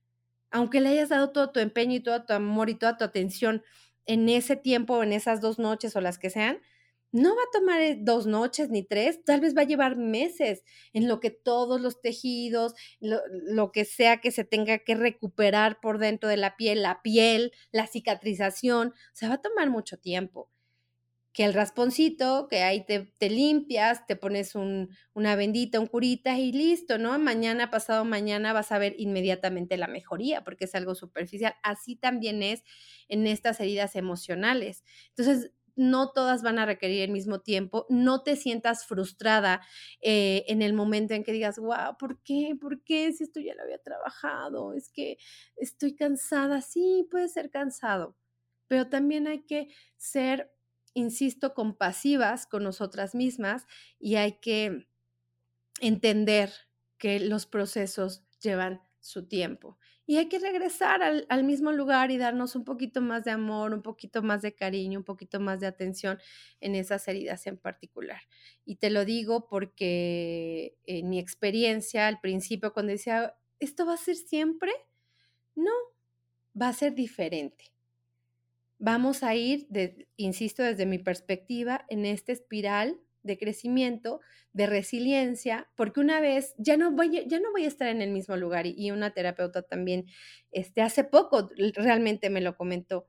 Aunque 0.51 0.81
le 0.81 0.89
hayas 0.89 1.09
dado 1.09 1.31
todo 1.31 1.51
tu 1.51 1.59
empeño 1.59 1.95
y 1.95 2.03
todo 2.03 2.25
tu 2.25 2.33
amor 2.33 2.69
y 2.69 2.75
toda 2.75 2.97
tu 2.97 3.05
atención 3.05 3.63
en 4.05 4.29
ese 4.29 4.55
tiempo, 4.55 5.03
en 5.03 5.13
esas 5.13 5.41
dos 5.41 5.59
noches 5.59 5.95
o 5.95 6.01
las 6.01 6.17
que 6.17 6.29
sean, 6.29 6.59
no 7.11 7.35
va 7.35 7.41
a 7.41 7.51
tomar 7.59 7.81
eh, 7.81 7.97
dos 7.99 8.25
noches 8.25 8.69
ni 8.69 8.83
tres, 8.83 9.23
tal 9.25 9.41
vez 9.41 9.55
va 9.55 9.61
a 9.61 9.65
llevar 9.65 9.97
meses 9.97 10.63
en 10.93 11.07
lo 11.07 11.19
que 11.19 11.29
todos 11.29 11.81
los 11.81 12.01
tejidos, 12.01 12.73
lo, 12.99 13.71
que 13.71 13.85
sea 13.85 14.17
que 14.21 14.31
se 14.31 14.45
tenga 14.45 14.79
que 14.79 14.95
recuperar 14.95 15.79
por 15.81 15.97
dentro 15.97 16.29
de 16.29 16.37
la 16.37 16.55
piel, 16.55 16.81
la 16.83 17.01
piel, 17.01 17.51
la 17.71 17.87
cicatrización, 17.87 18.89
o 18.89 18.93
sea, 19.13 19.29
va 19.29 19.35
a 19.35 19.41
tomar 19.41 19.69
mucho 19.69 19.97
tiempo. 19.97 20.49
Que 21.33 21.45
el 21.45 21.53
rasponcito, 21.53 22.47
que 22.49 22.61
ahí 22.61 22.85
te, 22.85 23.13
te 23.17 23.29
limpias, 23.29 24.05
te 24.05 24.17
pones 24.17 24.53
un, 24.53 24.89
una 25.13 25.37
bendita, 25.37 25.79
un 25.79 25.87
curita 25.87 26.37
y 26.37 26.51
listo, 26.51 26.97
¿no? 26.97 27.17
Mañana, 27.19 27.71
pasado 27.71 28.03
mañana 28.03 28.51
vas 28.51 28.73
a 28.73 28.77
ver 28.79 28.95
inmediatamente 28.97 29.77
la 29.77 29.87
mejoría 29.87 30.43
porque 30.43 30.65
es 30.65 30.75
algo 30.75 30.93
superficial. 30.93 31.55
Así 31.63 31.95
también 31.95 32.43
es 32.43 32.63
en 33.07 33.27
estas 33.27 33.61
heridas 33.61 33.95
emocionales. 33.95 34.83
Entonces, 35.15 35.51
no 35.81 36.11
todas 36.11 36.43
van 36.43 36.59
a 36.59 36.65
requerir 36.65 37.01
el 37.01 37.11
mismo 37.11 37.41
tiempo, 37.41 37.87
no 37.89 38.21
te 38.21 38.35
sientas 38.35 38.85
frustrada 38.85 39.61
eh, 40.01 40.45
en 40.47 40.61
el 40.61 40.73
momento 40.73 41.15
en 41.15 41.23
que 41.23 41.31
digas, 41.31 41.57
wow, 41.57 41.97
¿por 41.99 42.21
qué? 42.21 42.55
¿Por 42.59 42.83
qué? 42.83 43.11
Si 43.11 43.23
esto 43.23 43.39
ya 43.39 43.55
lo 43.55 43.63
había 43.63 43.79
trabajado, 43.79 44.73
es 44.73 44.89
que 44.89 45.17
estoy 45.55 45.95
cansada, 45.95 46.61
sí, 46.61 47.07
puede 47.09 47.27
ser 47.29 47.49
cansado, 47.49 48.15
pero 48.67 48.89
también 48.89 49.27
hay 49.27 49.43
que 49.43 49.69
ser, 49.97 50.53
insisto, 50.93 51.55
compasivas 51.55 52.45
con 52.45 52.63
nosotras 52.63 53.15
mismas 53.15 53.65
y 53.99 54.15
hay 54.17 54.39
que 54.39 54.87
entender 55.81 56.51
que 56.99 57.19
los 57.19 57.47
procesos 57.47 58.23
llevan 58.39 58.81
su 58.99 59.27
tiempo 59.27 59.79
y 60.05 60.17
hay 60.17 60.27
que 60.27 60.39
regresar 60.39 61.01
al, 61.03 61.43
mismo 61.43 61.71
lugar 61.71 62.11
y 62.11 62.17
darnos 62.17 62.55
un 62.55 62.65
poquito 62.65 63.01
más 63.01 63.23
de 63.23 63.31
amor, 63.31 63.73
un 63.73 63.81
poquito 63.81 64.21
más 64.21 64.41
de 64.41 64.53
cariño, 64.53 64.99
un 64.99 65.05
poquito 65.05 65.39
más 65.39 65.59
de 65.59 65.67
atención 65.67 66.19
en 66.59 66.75
esas 66.75 67.07
heridas 67.07 67.45
en 67.47 67.57
particular. 67.57 68.21
Y 68.65 68.77
te 68.77 68.89
lo 68.89 69.05
digo 69.05 69.47
porque 69.47 70.75
en 70.85 71.09
mi 71.09 71.19
experiencia 71.19 72.07
al 72.07 72.19
principio 72.19 72.73
cuando 72.73 72.91
decía, 72.91 73.35
¿esto 73.59 73.85
va 73.85 73.93
a 73.93 73.97
ser 73.97 74.15
siempre? 74.15 74.71
No, 75.55 75.71
va 76.59 76.69
a 76.69 76.73
ser 76.73 76.93
diferente. 76.93 77.71
Vamos 78.79 79.21
a 79.21 79.35
ir, 79.35 79.67
insisto, 80.17 80.63
desde 80.63 80.87
mi 80.87 80.97
perspectiva, 80.97 81.85
en 81.87 82.05
esta 82.05 82.31
espiral 82.31 82.99
de 83.23 83.37
crecimiento, 83.37 84.19
de 84.53 84.67
resiliencia, 84.67 85.69
porque 85.75 85.99
una 85.99 86.19
vez 86.19 86.53
ya 86.57 86.77
no 86.77 86.91
voy, 86.91 87.25
ya 87.27 87.39
no 87.39 87.51
voy 87.51 87.65
a 87.65 87.67
estar 87.67 87.87
en 87.87 88.01
el 88.01 88.11
mismo 88.11 88.35
lugar 88.37 88.65
y, 88.65 88.91
una 88.91 89.13
terapeuta 89.13 89.61
también, 89.61 90.05
este, 90.51 90.81
hace 90.81 91.03
poco 91.03 91.49
realmente 91.75 92.29
me 92.29 92.41
lo 92.41 92.55
comentó, 92.55 93.07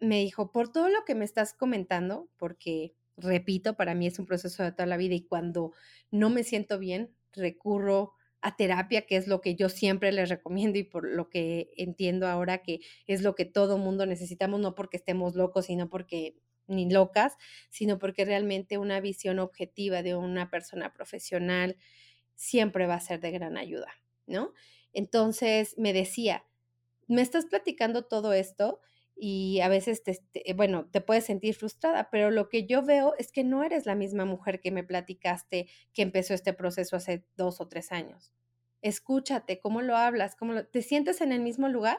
me 0.00 0.20
dijo, 0.20 0.52
por 0.52 0.72
todo 0.72 0.88
lo 0.88 1.04
que 1.04 1.14
me 1.14 1.24
estás 1.24 1.54
comentando, 1.54 2.28
porque, 2.36 2.94
repito, 3.16 3.76
para 3.76 3.94
mí 3.94 4.06
es 4.06 4.18
un 4.18 4.26
proceso 4.26 4.62
de 4.62 4.72
toda 4.72 4.86
la 4.86 4.96
vida 4.96 5.14
y 5.14 5.24
cuando 5.24 5.72
no 6.10 6.30
me 6.30 6.44
siento 6.44 6.78
bien, 6.78 7.14
recurro 7.32 8.14
a 8.44 8.56
terapia, 8.56 9.06
que 9.06 9.16
es 9.16 9.26
lo 9.26 9.40
que 9.40 9.54
yo 9.54 9.70
siempre 9.70 10.12
les 10.12 10.28
recomiendo 10.28 10.78
y 10.78 10.82
por 10.82 11.08
lo 11.08 11.30
que 11.30 11.70
entiendo 11.76 12.28
ahora 12.28 12.58
que 12.58 12.80
es 13.06 13.22
lo 13.22 13.34
que 13.34 13.46
todo 13.46 13.78
mundo 13.78 14.04
necesitamos, 14.04 14.60
no 14.60 14.74
porque 14.74 14.98
estemos 14.98 15.34
locos, 15.34 15.66
sino 15.66 15.88
porque 15.88 16.36
ni 16.66 16.90
locas, 16.90 17.36
sino 17.70 17.98
porque 17.98 18.24
realmente 18.24 18.78
una 18.78 19.00
visión 19.00 19.38
objetiva 19.38 20.02
de 20.02 20.14
una 20.14 20.50
persona 20.50 20.92
profesional 20.92 21.76
siempre 22.34 22.86
va 22.86 22.94
a 22.94 23.00
ser 23.00 23.20
de 23.20 23.30
gran 23.30 23.56
ayuda, 23.56 23.92
¿no? 24.26 24.52
Entonces 24.92 25.74
me 25.78 25.92
decía, 25.92 26.44
me 27.06 27.22
estás 27.22 27.46
platicando 27.46 28.04
todo 28.04 28.32
esto 28.32 28.80
y 29.16 29.60
a 29.60 29.68
veces, 29.68 30.02
te, 30.02 30.18
bueno, 30.54 30.88
te 30.90 31.00
puedes 31.00 31.24
sentir 31.24 31.54
frustrada, 31.54 32.08
pero 32.10 32.30
lo 32.30 32.48
que 32.48 32.66
yo 32.66 32.82
veo 32.82 33.14
es 33.18 33.30
que 33.30 33.44
no 33.44 33.62
eres 33.62 33.86
la 33.86 33.94
misma 33.94 34.24
mujer 34.24 34.60
que 34.60 34.72
me 34.72 34.82
platicaste 34.82 35.68
que 35.92 36.02
empezó 36.02 36.34
este 36.34 36.52
proceso 36.52 36.96
hace 36.96 37.24
dos 37.36 37.60
o 37.60 37.68
tres 37.68 37.92
años. 37.92 38.32
Escúchate, 38.82 39.60
¿cómo 39.60 39.82
lo 39.82 39.96
hablas? 39.96 40.34
¿Cómo 40.36 40.64
¿Te 40.64 40.82
sientes 40.82 41.20
en 41.20 41.32
el 41.32 41.40
mismo 41.40 41.68
lugar? 41.68 41.98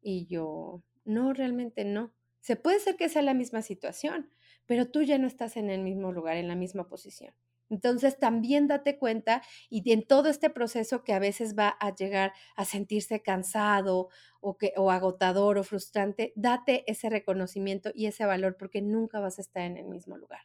Y 0.00 0.26
yo, 0.26 0.82
no, 1.04 1.32
realmente 1.34 1.84
no. 1.84 2.12
Se 2.44 2.56
puede 2.56 2.78
ser 2.78 2.96
que 2.96 3.08
sea 3.08 3.22
la 3.22 3.32
misma 3.32 3.62
situación, 3.62 4.30
pero 4.66 4.90
tú 4.90 5.00
ya 5.00 5.16
no 5.16 5.26
estás 5.26 5.56
en 5.56 5.70
el 5.70 5.80
mismo 5.80 6.12
lugar, 6.12 6.36
en 6.36 6.46
la 6.46 6.54
misma 6.54 6.86
posición. 6.88 7.32
Entonces 7.70 8.18
también 8.18 8.68
date 8.68 8.98
cuenta 8.98 9.40
y 9.70 9.90
en 9.90 10.06
todo 10.06 10.28
este 10.28 10.50
proceso 10.50 11.04
que 11.04 11.14
a 11.14 11.18
veces 11.18 11.58
va 11.58 11.68
a 11.80 11.94
llegar 11.94 12.34
a 12.54 12.66
sentirse 12.66 13.22
cansado 13.22 14.10
o, 14.42 14.58
que, 14.58 14.74
o 14.76 14.90
agotador 14.90 15.56
o 15.56 15.64
frustrante, 15.64 16.34
date 16.36 16.84
ese 16.86 17.08
reconocimiento 17.08 17.90
y 17.94 18.08
ese 18.08 18.26
valor 18.26 18.58
porque 18.58 18.82
nunca 18.82 19.20
vas 19.20 19.38
a 19.38 19.40
estar 19.40 19.62
en 19.62 19.78
el 19.78 19.86
mismo 19.86 20.18
lugar. 20.18 20.42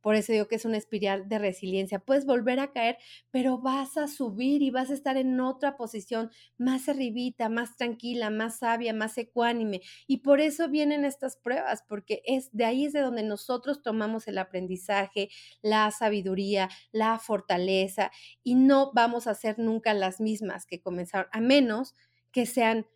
Por 0.00 0.14
eso 0.14 0.32
digo 0.32 0.46
que 0.48 0.56
es 0.56 0.64
una 0.64 0.76
espiral 0.76 1.28
de 1.28 1.38
resiliencia. 1.38 1.98
Puedes 1.98 2.24
volver 2.26 2.60
a 2.60 2.72
caer, 2.72 2.98
pero 3.30 3.58
vas 3.58 3.96
a 3.96 4.06
subir 4.08 4.62
y 4.62 4.70
vas 4.70 4.90
a 4.90 4.94
estar 4.94 5.16
en 5.16 5.40
otra 5.40 5.76
posición 5.76 6.30
más 6.56 6.88
arribita, 6.88 7.48
más 7.48 7.76
tranquila, 7.76 8.30
más 8.30 8.58
sabia, 8.58 8.92
más 8.94 9.18
ecuánime. 9.18 9.80
Y 10.06 10.18
por 10.18 10.40
eso 10.40 10.68
vienen 10.68 11.04
estas 11.04 11.36
pruebas, 11.36 11.82
porque 11.88 12.22
es 12.24 12.50
de 12.52 12.64
ahí 12.64 12.84
es 12.86 12.92
de 12.92 13.00
donde 13.00 13.22
nosotros 13.22 13.82
tomamos 13.82 14.28
el 14.28 14.38
aprendizaje, 14.38 15.28
la 15.62 15.90
sabiduría, 15.90 16.68
la 16.92 17.18
fortaleza 17.18 18.10
y 18.42 18.54
no 18.54 18.92
vamos 18.94 19.26
a 19.26 19.34
ser 19.34 19.58
nunca 19.58 19.94
las 19.94 20.20
mismas 20.20 20.66
que 20.66 20.80
comenzaron, 20.80 21.28
a 21.32 21.40
menos 21.40 21.94
que 22.32 22.46
sean 22.46 22.86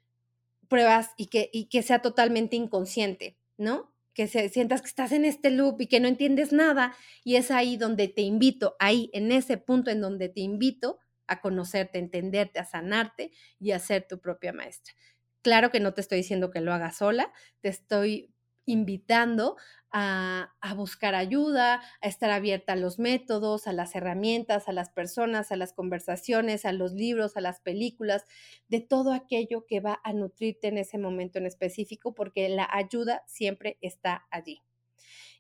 pruebas 0.69 1.11
y 1.17 1.27
que, 1.29 1.51
y 1.53 1.67
que 1.69 1.83
sea 1.83 2.01
totalmente 2.03 2.57
inconsciente, 2.57 3.39
¿no? 3.59 3.92
Que 4.15 4.27
se, 4.27 4.49
sientas 4.49 4.83
que 4.83 4.89
estás 4.89 5.13
en 5.13 5.25
este 5.25 5.51
loop 5.51 5.81
y 5.81 5.87
que 5.87 6.01
no 6.01 6.09
entiendes 6.09 6.53
nada. 6.53 6.95
Y 7.25 7.37
es 7.37 7.51
ahí 7.51 7.77
donde 7.77 8.09
te 8.09 8.23
invito, 8.23 8.77
ahí, 8.79 9.11
en 9.13 9.33
ese 9.33 9.57
punto 9.57 9.91
en 9.91 10.01
donde 10.01 10.29
te 10.29 10.41
invito 10.41 10.99
a 11.27 11.41
conocerte, 11.41 11.99
a 11.99 12.03
entenderte, 12.03 12.59
a 12.59 12.65
sanarte 12.65 13.33
y 13.59 13.73
a 13.73 13.79
ser 13.79 14.07
tu 14.07 14.21
propia 14.21 14.53
maestra. 14.53 14.95
Claro 15.43 15.71
que 15.71 15.81
no 15.81 15.95
te 15.95 16.01
estoy 16.01 16.19
diciendo 16.19 16.51
que 16.51 16.61
lo 16.61 16.73
hagas 16.73 16.99
sola, 16.99 17.33
te 17.61 17.69
estoy 17.69 18.33
invitando 18.67 19.57
a, 19.91 20.53
buscar 20.77 21.15
ayuda, 21.15 21.83
a 22.01 22.09
estar 22.09 22.31
abierta 22.31 22.73
a 22.73 22.77
los 22.77 22.99
métodos, 22.99 23.67
a 23.67 23.73
las 23.73 23.95
herramientas, 23.95 24.69
a 24.69 24.73
las 24.73 24.91
personas, 24.91 25.53
a 25.53 25.57
las 25.57 25.73
conversaciones, 25.73 26.65
a 26.65 26.73
los 26.73 26.93
libros, 26.93 27.37
a 27.37 27.41
las 27.41 27.61
películas, 27.61 28.25
de 28.69 28.81
todo 28.81 29.13
aquello 29.13 29.67
que 29.67 29.81
va 29.81 30.01
a 30.03 30.13
nutrirte 30.13 30.69
en 30.69 30.79
ese 30.79 30.99
momento 30.99 31.39
en 31.39 31.47
específico, 31.47 32.15
porque 32.15 32.49
la 32.49 32.69
ayuda 32.73 33.23
siempre 33.27 33.77
está 33.83 34.27
allí. 34.31 34.63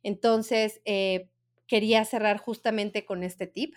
Entonces, 0.03 0.83
eh, 0.85 1.29
quería 1.67 2.05
cerrar 2.05 2.39
justamente 2.39 3.07
con 3.07 3.23
este 3.23 3.47
tip 3.47 3.75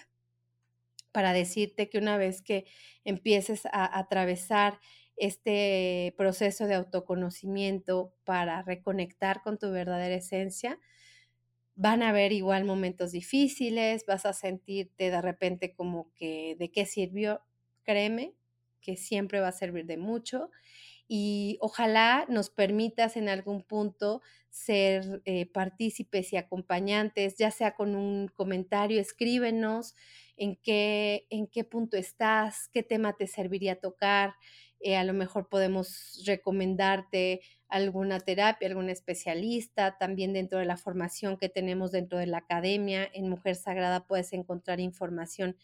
para 1.13 1.31
decirte 1.31 1.89
que 1.89 1.97
una 1.97 2.17
vez 2.17 2.41
que 2.41 2.65
empieces 3.05 3.65
a 3.71 3.97
atravesar 3.97 4.79
este 5.17 6.13
proceso 6.17 6.67
de 6.67 6.75
autoconocimiento 6.75 8.13
para 8.23 8.62
reconectar 8.63 9.41
con 9.41 9.58
tu 9.58 9.71
verdadera 9.71 10.15
esencia. 10.15 10.80
Van 11.75 12.04
a 12.04 12.10
haber 12.10 12.32
igual 12.32 12.63
momentos 12.63 13.12
difíciles, 13.12 14.06
vas 14.08 14.25
a 14.25 14.34
sentirte 14.34 15.12
de 15.12 15.21
repente 15.21 15.73
como 15.73 16.13
que 16.15 16.56
de 16.58 16.71
qué 16.71 16.86
sirvió, 16.86 17.41
créeme 17.84 18.34
que 18.82 18.95
siempre 18.95 19.39
va 19.41 19.49
a 19.49 19.51
servir 19.51 19.86
de 19.86 19.97
mucho 19.97 20.51
y 21.08 21.58
ojalá 21.62 22.25
nos 22.30 22.49
permitas 22.49 23.17
en 23.17 23.30
algún 23.30 23.63
punto 23.63 24.21
ser 24.49 25.21
eh, 25.25 25.45
partícipes 25.47 26.34
y 26.34 26.38
acompañantes, 26.38 27.38
ya 27.38 27.51
sea 27.51 27.75
con 27.75 27.95
un 27.95 28.28
comentario, 28.30 29.01
escríbenos 29.01 29.95
en 30.38 30.56
qué, 30.56 31.28
en 31.30 31.47
qué 31.47 31.63
punto 31.63 31.97
estás, 31.97 32.69
qué 32.71 32.84
tema 32.84 33.13
te 33.17 33.28
serviría 33.28 33.80
tocar, 33.80 34.36
eh, 34.79 34.97
a 34.97 35.03
lo 35.03 35.13
mejor 35.13 35.49
podemos 35.49 36.21
recomendarte 36.25 37.41
alguna 37.67 38.19
terapia, 38.19 38.67
algún 38.67 38.89
especialista, 38.89 39.97
también 39.97 40.33
dentro 40.33 40.59
de 40.59 40.65
la 40.65 40.77
formación 40.77 41.38
que 41.38 41.49
tenemos 41.49 41.91
dentro 41.91 42.19
de 42.19 42.27
la 42.27 42.38
academia, 42.39 43.09
en 43.13 43.29
Mujer 43.29 43.55
Sagrada 43.55 44.05
puedes 44.05 44.33
encontrar 44.33 44.79
información 44.79 45.57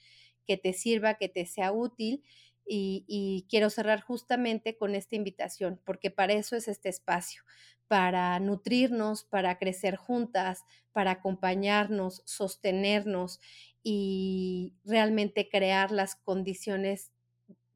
que 0.48 0.58
te 0.58 0.74
sirva, 0.74 1.16
que 1.16 1.30
te 1.30 1.46
sea 1.46 1.72
útil 1.72 2.24
y, 2.66 3.46
quiero 3.50 3.70
cerrar 3.70 4.02
justamente 4.02 4.78
con 4.78 4.96
esta 4.96 5.16
invitación, 5.16 5.82
porque 5.86 6.10
para 6.10 6.34
eso 6.34 6.56
es 6.56 6.68
este 6.68 6.90
espacio, 6.90 7.44
para 7.88 8.40
nutrirnos, 8.40 9.26
para 9.26 9.58
crecer 9.58 9.98
juntas, 9.98 10.64
para 10.94 11.12
acompañarnos, 11.12 12.24
sostenernos 12.26 13.40
y 13.84 14.76
realmente 14.86 15.50
crear 15.50 15.92
las 15.92 16.16
condiciones, 16.16 17.12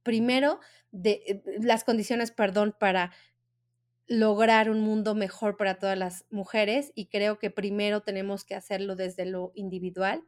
primero, 0.06 0.62
de, 0.91 1.24
eh, 1.26 1.44
las 1.60 1.84
condiciones, 1.84 2.32
perdón, 2.32 2.74
para 2.80 3.12
lograr 4.08 4.70
un 4.70 4.82
mundo 4.82 5.15
mejor 5.15 5.58
para 5.58 5.80
todas 5.80 5.98
las 5.98 6.26
mujeres 6.30 6.91
y 6.96 7.08
creo 7.08 7.39
que 7.39 7.50
primero 7.50 8.04
tenemos 8.04 8.46
que 8.46 8.54
hacerlo 8.54 8.96
desde 8.96 9.26
lo 9.26 9.52
individual 9.56 10.24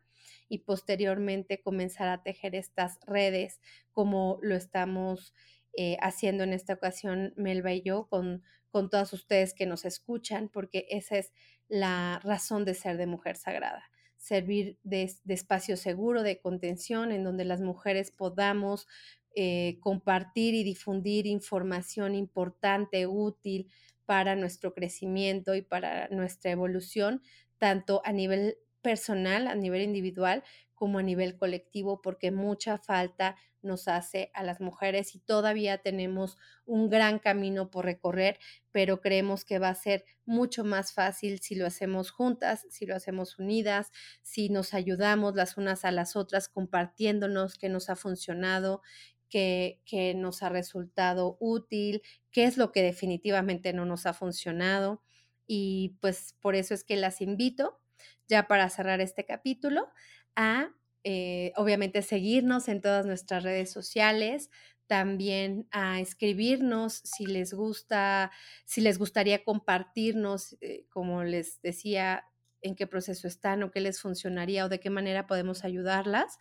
y 0.49 0.59
posteriormente 0.59 1.61
comenzar 1.61 2.07
a 2.07 2.23
tejer 2.23 2.55
estas 2.55 2.99
redes 3.05 3.61
como 3.91 4.39
lo 4.41 4.55
estamos 4.55 5.35
eh, 5.73 5.97
haciendo 6.01 6.43
en 6.43 6.53
esta 6.53 6.73
ocasión 6.73 7.33
Melba 7.37 7.71
y 7.73 7.83
yo 7.83 8.07
con, 8.07 8.41
con 8.71 8.89
todas 8.89 9.13
ustedes 9.13 9.53
que 9.53 9.67
nos 9.67 9.85
escuchan, 9.85 10.49
porque 10.49 10.87
esa 10.89 11.19
es 11.19 11.31
la 11.67 12.19
razón 12.23 12.65
de 12.65 12.73
ser 12.73 12.97
de 12.97 13.05
Mujer 13.05 13.35
Sagrada 13.35 13.83
servir 14.17 14.77
de, 14.83 15.09
espacio 15.27 15.77
seguro, 15.77 16.23
de 16.23 16.39
contención, 16.39 17.11
en 17.11 17.23
donde 17.23 17.45
las 17.45 17.61
mujeres 17.61 18.11
podamos 18.11 18.87
eh, 19.35 19.77
compartir 19.81 20.53
y 20.55 20.63
difundir 20.63 21.27
información 21.27 22.15
importante, 22.15 23.07
útil 23.07 23.69
para 24.05 24.35
nuestro 24.35 24.73
crecimiento 24.73 25.53
y 25.55 25.61
para 25.61 26.07
nuestra 26.09 26.51
evolución, 26.51 27.21
tanto 27.57 28.01
a 28.05 28.11
nivel 28.13 28.57
personal, 28.81 29.47
a 29.47 29.55
nivel 29.55 29.81
individual, 29.81 30.43
como 30.73 30.99
a 30.99 31.03
nivel 31.03 31.37
colectivo, 31.37 32.01
porque 32.01 32.31
mucha 32.31 32.77
falta 32.77 33.35
nos 33.61 33.87
hace 33.87 34.31
a 34.33 34.43
las 34.43 34.61
mujeres 34.61 35.15
y 35.15 35.19
todavía 35.19 35.79
tenemos 35.79 36.37
un 36.65 36.89
gran 36.89 37.19
camino 37.19 37.69
por 37.69 37.85
recorrer, 37.85 38.39
pero 38.71 39.01
creemos 39.01 39.43
que 39.43 39.59
va 39.59 39.69
a 39.69 39.75
ser 39.75 40.05
mucho 40.25 40.63
más 40.63 40.93
fácil 40.93 41.39
si 41.39 41.55
lo 41.55 41.65
hacemos 41.65 42.11
juntas, 42.11 42.65
si 42.69 42.85
lo 42.85 42.95
hacemos 42.95 43.39
unidas, 43.39 43.91
si 44.21 44.49
nos 44.49 44.73
ayudamos 44.73 45.35
las 45.35 45.57
unas 45.57 45.83
a 45.83 45.91
las 45.91 46.15
otras 46.15 46.47
compartiéndonos 46.47 47.57
qué 47.57 47.69
nos 47.69 47.89
ha 47.89 47.95
funcionado, 47.95 48.81
qué 49.29 49.81
nos 50.15 50.43
ha 50.43 50.49
resultado 50.49 51.37
útil, 51.39 52.01
qué 52.31 52.45
es 52.45 52.57
lo 52.57 52.71
que 52.71 52.83
definitivamente 52.83 53.73
no 53.73 53.85
nos 53.85 54.05
ha 54.05 54.13
funcionado. 54.13 55.03
Y 55.47 55.97
pues 56.01 56.35
por 56.41 56.55
eso 56.55 56.73
es 56.73 56.83
que 56.83 56.95
las 56.97 57.21
invito 57.21 57.79
ya 58.27 58.47
para 58.47 58.69
cerrar 58.69 59.01
este 59.01 59.25
capítulo, 59.25 59.89
a 60.35 60.71
eh, 61.03 61.53
obviamente 61.55 62.01
seguirnos 62.01 62.67
en 62.67 62.81
todas 62.81 63.05
nuestras 63.05 63.43
redes 63.43 63.71
sociales, 63.71 64.49
también 64.87 65.67
a 65.71 65.99
escribirnos 65.99 67.01
si 67.03 67.25
les 67.25 67.53
gusta, 67.53 68.31
si 68.65 68.81
les 68.81 68.97
gustaría 68.97 69.43
compartirnos, 69.43 70.57
eh, 70.61 70.85
como 70.89 71.23
les 71.23 71.61
decía, 71.61 72.25
en 72.61 72.75
qué 72.75 72.87
proceso 72.87 73.27
están 73.27 73.63
o 73.63 73.71
qué 73.71 73.81
les 73.81 74.01
funcionaría 74.01 74.65
o 74.65 74.69
de 74.69 74.79
qué 74.79 74.89
manera 74.89 75.27
podemos 75.27 75.63
ayudarlas. 75.63 76.37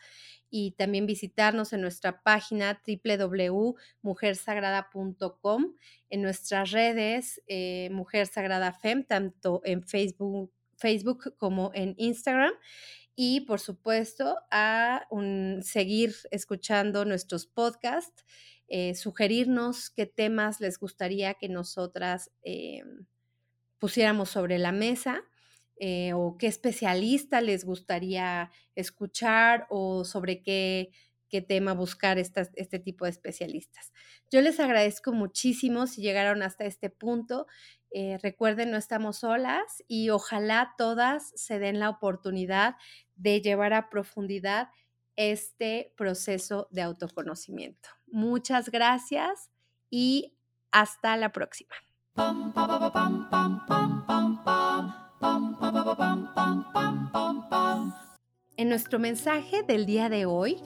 Y 0.50 0.72
también 0.72 1.06
visitarnos 1.06 1.72
en 1.72 1.80
nuestra 1.80 2.22
página 2.22 2.82
www.mujersagrada.com, 2.86 5.74
en 6.10 6.22
nuestras 6.22 6.70
redes 6.70 7.42
eh, 7.46 7.88
Mujer 7.90 8.26
Sagrada 8.26 8.72
Fem, 8.72 9.04
tanto 9.04 9.62
en 9.64 9.82
Facebook 9.82 10.52
Facebook 10.76 11.34
como 11.38 11.70
en 11.74 11.94
Instagram. 11.96 12.52
Y 13.14 13.42
por 13.42 13.60
supuesto, 13.60 14.36
a 14.50 15.06
seguir 15.62 16.14
escuchando 16.30 17.06
nuestros 17.06 17.46
podcasts, 17.46 18.24
eh, 18.68 18.94
sugerirnos 18.94 19.90
qué 19.90 20.06
temas 20.06 20.60
les 20.60 20.78
gustaría 20.78 21.34
que 21.34 21.48
nosotras 21.48 22.30
eh, 22.42 22.82
pusiéramos 23.78 24.28
sobre 24.28 24.58
la 24.58 24.72
mesa. 24.72 25.22
Eh, 25.78 26.12
o 26.14 26.36
qué 26.38 26.46
especialista 26.46 27.40
les 27.42 27.64
gustaría 27.64 28.50
escuchar 28.74 29.66
o 29.68 30.04
sobre 30.04 30.42
qué, 30.42 30.90
qué 31.28 31.42
tema 31.42 31.74
buscar 31.74 32.18
este 32.18 32.78
tipo 32.78 33.04
de 33.04 33.10
especialistas. 33.10 33.92
Yo 34.30 34.40
les 34.40 34.58
agradezco 34.58 35.12
muchísimo 35.12 35.86
si 35.86 36.00
llegaron 36.00 36.42
hasta 36.42 36.64
este 36.64 36.88
punto. 36.90 37.46
Eh, 37.90 38.18
recuerden, 38.22 38.70
no 38.70 38.76
estamos 38.76 39.18
solas 39.18 39.82
y 39.86 40.10
ojalá 40.10 40.74
todas 40.78 41.32
se 41.36 41.58
den 41.58 41.78
la 41.78 41.90
oportunidad 41.90 42.76
de 43.14 43.40
llevar 43.40 43.72
a 43.72 43.90
profundidad 43.90 44.68
este 45.16 45.92
proceso 45.96 46.68
de 46.70 46.82
autoconocimiento. 46.82 47.88
Muchas 48.06 48.70
gracias 48.70 49.50
y 49.90 50.36
hasta 50.70 51.16
la 51.16 51.32
próxima. 51.32 51.74
En 58.58 58.70
nuestro 58.70 58.98
mensaje 58.98 59.62
del 59.62 59.86
día 59.86 60.08
de 60.08 60.26
hoy 60.26 60.56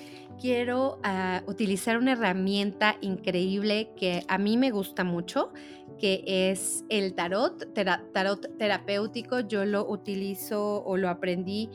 quiero 0.40 0.98
ah, 1.02 1.42
utilizar 1.46 1.98
una 1.98 2.12
herramienta 2.12 2.96
increíble 3.00 3.90
que 3.96 4.22
a 4.28 4.38
mí 4.38 4.56
me 4.56 4.70
gusta 4.70 5.04
mucho, 5.04 5.52
que 5.98 6.22
es 6.26 6.84
el 6.88 7.14
tarot, 7.14 7.74
tarot 8.12 8.56
terapéutico. 8.58 9.40
Yo 9.40 9.64
lo 9.64 9.88
utilizo 9.88 10.84
o 10.84 10.96
lo 10.96 11.08
aprendí 11.08 11.68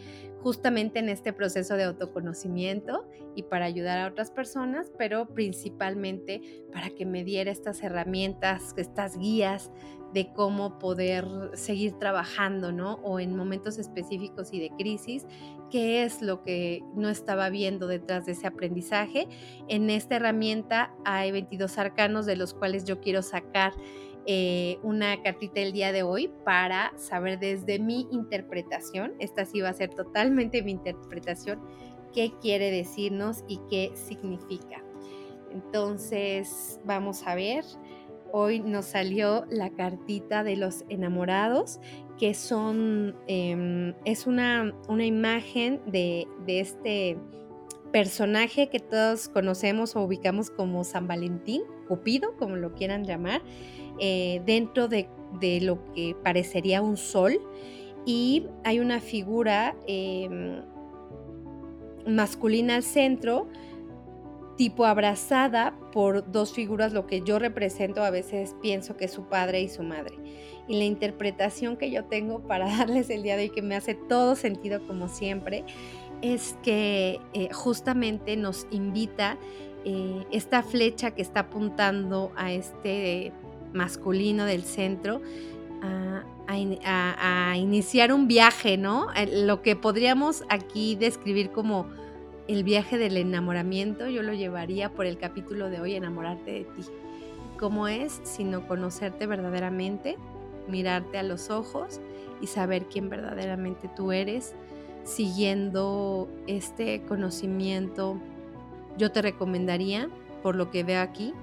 justamente 0.46 1.00
en 1.00 1.10
este 1.10 1.34
proceso 1.34 1.76
de 1.76 1.86
autoconocimiento 1.86 3.10
y 3.36 3.44
para 3.44 3.66
ayudar 3.66 4.00
a 4.00 4.08
otras 4.08 4.32
personas, 4.32 4.92
pero 4.98 5.28
principalmente 5.28 6.64
para 6.72 6.92
que 6.92 7.06
me 7.06 7.24
diera 7.24 7.52
estas 7.52 7.82
herramientas, 7.82 8.74
estas 8.78 9.18
guías 9.18 9.72
de 10.16 10.32
cómo 10.32 10.80
poder 10.80 11.28
seguir 11.56 12.00
trabajando, 12.00 12.72
¿no? 12.72 12.94
O 13.04 13.20
en 13.20 13.36
momentos 13.36 13.78
específicos 13.78 14.54
y 14.54 14.62
de 14.62 14.70
crisis, 14.70 15.28
qué 15.70 16.04
es 16.04 16.22
lo 16.22 16.42
que 16.42 16.86
no 16.96 17.10
estaba 17.10 17.50
viendo 17.50 17.86
detrás 17.86 18.26
de 18.26 18.32
ese 18.32 18.48
aprendizaje. 18.48 19.28
En 19.68 19.90
esta 19.90 20.16
herramienta 20.16 20.96
hay 21.04 21.34
22 21.34 21.78
arcanos 21.78 22.26
de 22.26 22.38
los 22.38 22.54
cuales 22.54 22.86
yo 22.86 23.02
quiero 23.02 23.22
sacar 23.22 23.74
eh, 24.26 24.80
una 24.84 25.22
cartita 25.22 25.60
el 25.60 25.74
día 25.74 25.92
de 25.92 26.04
hoy 26.04 26.32
para 26.46 26.98
saber 26.98 27.38
desde 27.38 27.78
mi 27.78 28.08
interpretación, 28.10 29.16
esta 29.20 29.44
sí 29.44 29.60
va 29.60 29.68
a 29.68 29.74
ser 29.74 29.90
totalmente 29.90 30.64
mi 30.64 30.72
interpretación, 30.72 31.60
qué 32.14 32.32
quiere 32.42 32.72
decirnos 32.72 33.44
y 33.50 33.60
qué 33.70 33.92
significa. 33.96 34.82
Entonces, 35.52 36.80
vamos 36.86 37.28
a 37.28 37.36
ver. 37.36 37.66
Hoy 38.38 38.60
nos 38.60 38.88
salió 38.88 39.46
la 39.50 39.70
cartita 39.70 40.44
de 40.44 40.58
los 40.58 40.84
enamorados, 40.90 41.80
que 42.20 42.34
son, 42.34 43.16
em, 43.28 43.94
es 44.04 44.28
una, 44.28 44.76
una 44.90 45.06
imagen 45.06 45.80
de, 45.86 46.28
de 46.46 46.60
este 46.60 47.18
personaje 47.94 48.68
que 48.68 48.82
todos 48.82 49.30
conocemos 49.30 49.96
o 49.96 50.02
ubicamos 50.02 50.50
como 50.50 50.84
San 50.84 51.08
Valentín, 51.08 51.62
Cupido, 51.88 52.36
como 52.36 52.58
lo 52.58 52.74
quieran 52.74 53.06
llamar, 53.06 53.42
eh, 54.02 54.42
dentro 54.46 54.90
de, 54.90 55.08
lo 55.62 55.94
que 55.94 56.14
parecería 56.22 56.82
un 56.82 56.98
sol. 56.98 57.40
Y 58.06 58.48
hay 58.66 58.80
una 58.80 59.00
figura 59.00 59.78
em, 59.88 60.62
masculina 62.06 62.76
al 62.76 62.84
centro, 62.84 63.48
tipo 64.58 64.86
abrazada 64.86 65.74
por 65.92 66.32
dos 66.32 66.54
figuras, 66.54 66.94
lo 66.94 67.08
que 67.08 67.22
yo 67.22 67.40
represento 67.40 68.04
a 68.04 68.10
veces 68.10 68.56
pienso 68.62 68.96
que 68.98 69.06
es 69.06 69.12
su 69.12 69.24
padre 69.26 69.62
y 69.62 69.70
su 69.70 69.84
madre. 69.84 70.18
Y 70.68 70.78
la 70.78 70.86
interpretación 70.86 71.78
que 71.78 71.92
yo 71.92 72.06
tengo 72.06 72.40
para 72.40 72.66
darles 72.78 73.10
el 73.10 73.24
día 73.24 73.38
de 73.38 73.44
hoy, 73.44 73.50
que 73.50 73.62
me 73.62 73.76
hace 73.76 73.96
todo 73.96 74.36
sentido 74.36 74.86
como 74.88 75.08
siempre, 75.08 75.64
es 76.22 76.56
que 76.64 77.20
eh, 77.34 77.50
justamente 77.52 78.38
nos 78.38 78.68
invita 78.72 79.38
eh, 79.84 80.26
esta 80.32 80.64
flecha 80.64 81.12
que 81.12 81.22
está 81.22 81.42
apuntando 81.42 82.32
a 82.36 82.52
este 82.52 83.32
masculino 83.74 84.46
del 84.46 84.64
centro 84.64 85.22
a, 86.48 87.56
iniciar 87.58 88.12
un 88.12 88.28
viaje, 88.28 88.78
¿no? 88.78 89.08
Lo 89.32 89.62
que 89.62 89.76
podríamos 89.76 90.44
aquí 90.50 90.96
describir 90.96 91.52
como 91.52 91.88
el 92.48 92.64
viaje 92.64 92.98
del 92.98 93.18
enamoramiento, 93.18 94.08
yo 94.08 94.22
lo 94.22 94.34
llevaría 94.34 94.92
por 94.92 95.06
el 95.06 95.18
capítulo 95.18 95.70
de 95.70 95.82
hoy, 95.82 95.96
enamorarte 95.96 96.52
de 96.52 96.64
ti. 96.64 96.84
¿Cómo 97.58 97.88
es 97.88 98.20
sino 98.24 98.68
conocerte 98.68 99.28
verdaderamente, 99.28 100.18
mirarte 100.68 101.18
a 101.18 101.24
los 101.24 101.50
ojos 101.50 102.02
y 102.42 102.48
saber 102.48 102.86
quién 102.86 103.10
verdaderamente 103.10 103.90
tú 103.96 104.12
eres, 104.12 104.54
siguiendo 105.04 106.28
este 106.48 107.02
conocimiento? 107.04 108.20
Yo 108.98 109.12
te 109.12 109.22
recomendaría, 109.22 110.10
por 110.44 110.56
lo 110.56 110.70
que 110.70 110.84
veo 110.84 111.02
aquí, 111.02 111.34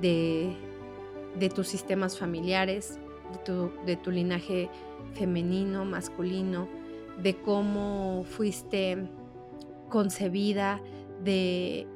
de 0.00 0.56
de 1.38 1.48
tus 1.48 1.68
sistemas 1.68 2.18
familiares, 2.18 2.98
de 3.86 3.96
tu, 3.96 4.10
linaje 4.10 4.68
femenino, 5.14 5.84
masculino, 5.84 6.68
de 7.22 7.36
cómo 7.36 8.24
fuiste 8.28 9.08
concebida, 9.92 10.80
de 11.22 11.86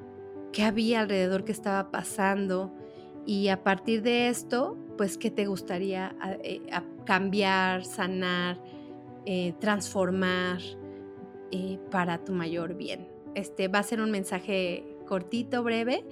qué 0.53 0.62
había 0.62 1.01
alrededor 1.01 1.44
que 1.44 1.53
estaba 1.53 1.90
pasando 1.90 2.70
y 3.24 3.49
a 3.49 3.64
partir 3.64 4.03
de 4.03 4.28
esto, 4.28 4.76
pues, 4.99 5.18
¿qué 5.18 5.30
te 5.30 5.47
gustaría 5.47 6.14
eh, 6.44 6.61
cambiar, 7.05 7.84
sanar, 7.84 8.61
eh, 9.24 9.55
transformar 9.59 10.61
eh, 11.51 11.78
para 11.90 12.22
tu 12.22 12.32
mayor 12.32 12.74
bien? 12.74 13.09
Este 13.34 13.68
va 13.68 13.80
a 13.80 13.82
ser 13.82 14.01
un 14.01 14.11
mensaje 14.11 14.84
cortito, 15.07 15.64
breve, 15.64 16.05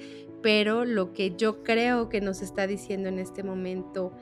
pero 0.42 0.86
lo 0.86 1.12
que 1.12 1.36
yo 1.36 1.62
creo 1.62 2.08
que 2.08 2.22
nos 2.22 2.42
está 2.42 2.66
diciendo 2.66 3.08
en 3.08 3.18
este 3.18 3.42
momento 3.42 4.12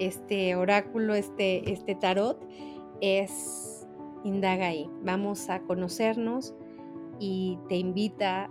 este 0.00 0.56
oráculo, 0.56 1.14
este, 1.14 1.72
este 1.72 1.94
tarot, 1.94 2.44
es 3.00 3.77
indaga 4.24 4.68
ahí. 4.68 4.88
Vamos 5.02 5.48
a 5.50 5.60
conocernos 5.60 6.54
y 7.18 7.58
te 7.68 7.76
invita 7.76 8.50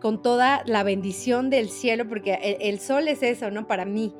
con 0.00 0.22
toda 0.22 0.62
la 0.66 0.82
bendición 0.82 1.50
del 1.50 1.68
cielo, 1.68 2.08
porque 2.08 2.58
el, 2.60 2.78
sol 2.78 3.08
es 3.08 3.22
eso, 3.22 3.50
¿no? 3.50 3.66
Para 3.66 3.84
mí, 3.84 4.14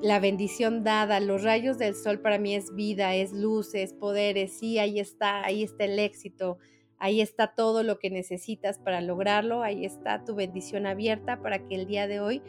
la 0.00 0.20
bendición 0.20 0.84
dada, 0.84 1.20
los 1.20 1.42
rayos 1.42 1.76
del 1.76 1.94
sol 1.94 2.20
para 2.20 2.38
mí 2.38 2.54
es 2.54 2.74
vida, 2.74 3.14
es 3.14 3.32
luz, 3.32 3.74
es 3.74 3.92
poderes, 3.92 4.56
sí, 4.58 4.78
ahí 4.78 5.00
está, 5.00 5.44
ahí 5.44 5.64
está 5.64 5.84
el 5.84 5.98
éxito, 5.98 6.58
ahí 6.98 7.20
está 7.20 7.54
todo 7.54 7.82
lo 7.82 7.98
que 7.98 8.10
necesitas 8.10 8.78
para 8.78 9.00
lograrlo, 9.00 9.62
ahí 9.62 9.84
está 9.84 10.24
tu 10.24 10.34
bendición 10.34 10.86
abierta 10.86 11.42
para 11.42 11.66
que 11.66 11.74
el 11.74 11.86
día 11.86 12.06
de 12.06 12.20
hoy 12.20 12.42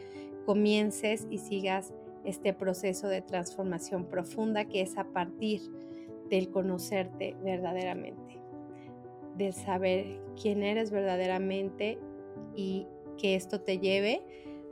comiences 0.44 1.26
y 1.30 1.38
sigas 1.38 1.92
este 2.24 2.52
proceso 2.52 3.08
de 3.08 3.20
transformación 3.20 4.06
profunda 4.06 4.64
que 4.64 4.80
es 4.80 4.96
a 4.96 5.04
partir 5.04 5.60
del 6.30 6.50
conocerte 6.50 7.36
verdaderamente, 7.42 8.40
del 9.36 9.52
saber 9.52 10.20
quién 10.40 10.62
eres 10.62 10.90
verdaderamente 10.90 11.98
y 12.54 12.86
que 13.18 13.34
esto 13.34 13.60
te 13.60 13.78
lleve 13.78 14.22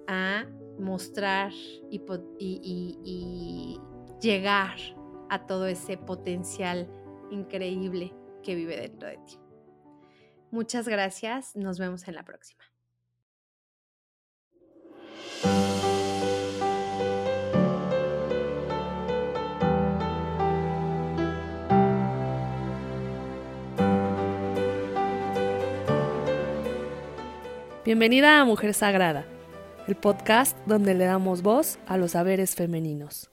a 0.07 0.47
mostrar 0.79 1.53
y, 1.91 3.81
llegar 4.21 4.77
a 5.29 5.47
todo 5.47 5.67
ese 5.67 5.99
potencial 5.99 6.89
increíble 7.31 8.15
que 8.43 8.55
vive 8.55 8.77
dentro 8.77 9.09
de 9.09 9.19
ti. 9.19 9.39
Muchas 10.51 10.89
gracias, 10.89 11.55
nos 11.57 11.79
vemos 11.79 12.09
en 12.09 12.15
la 12.15 12.25
próxima. 12.25 12.63
Bienvenida 27.85 28.41
a 28.41 28.47
Mujer 28.47 28.73
Sagrada, 28.73 29.27
el 29.87 29.95
podcast 29.95 30.57
donde 30.65 30.95
le 30.95 31.05
damos 31.05 31.43
voz 31.43 31.79
a 31.87 31.99
los 31.99 32.13
saberes 32.13 32.55
femeninos. 32.55 33.31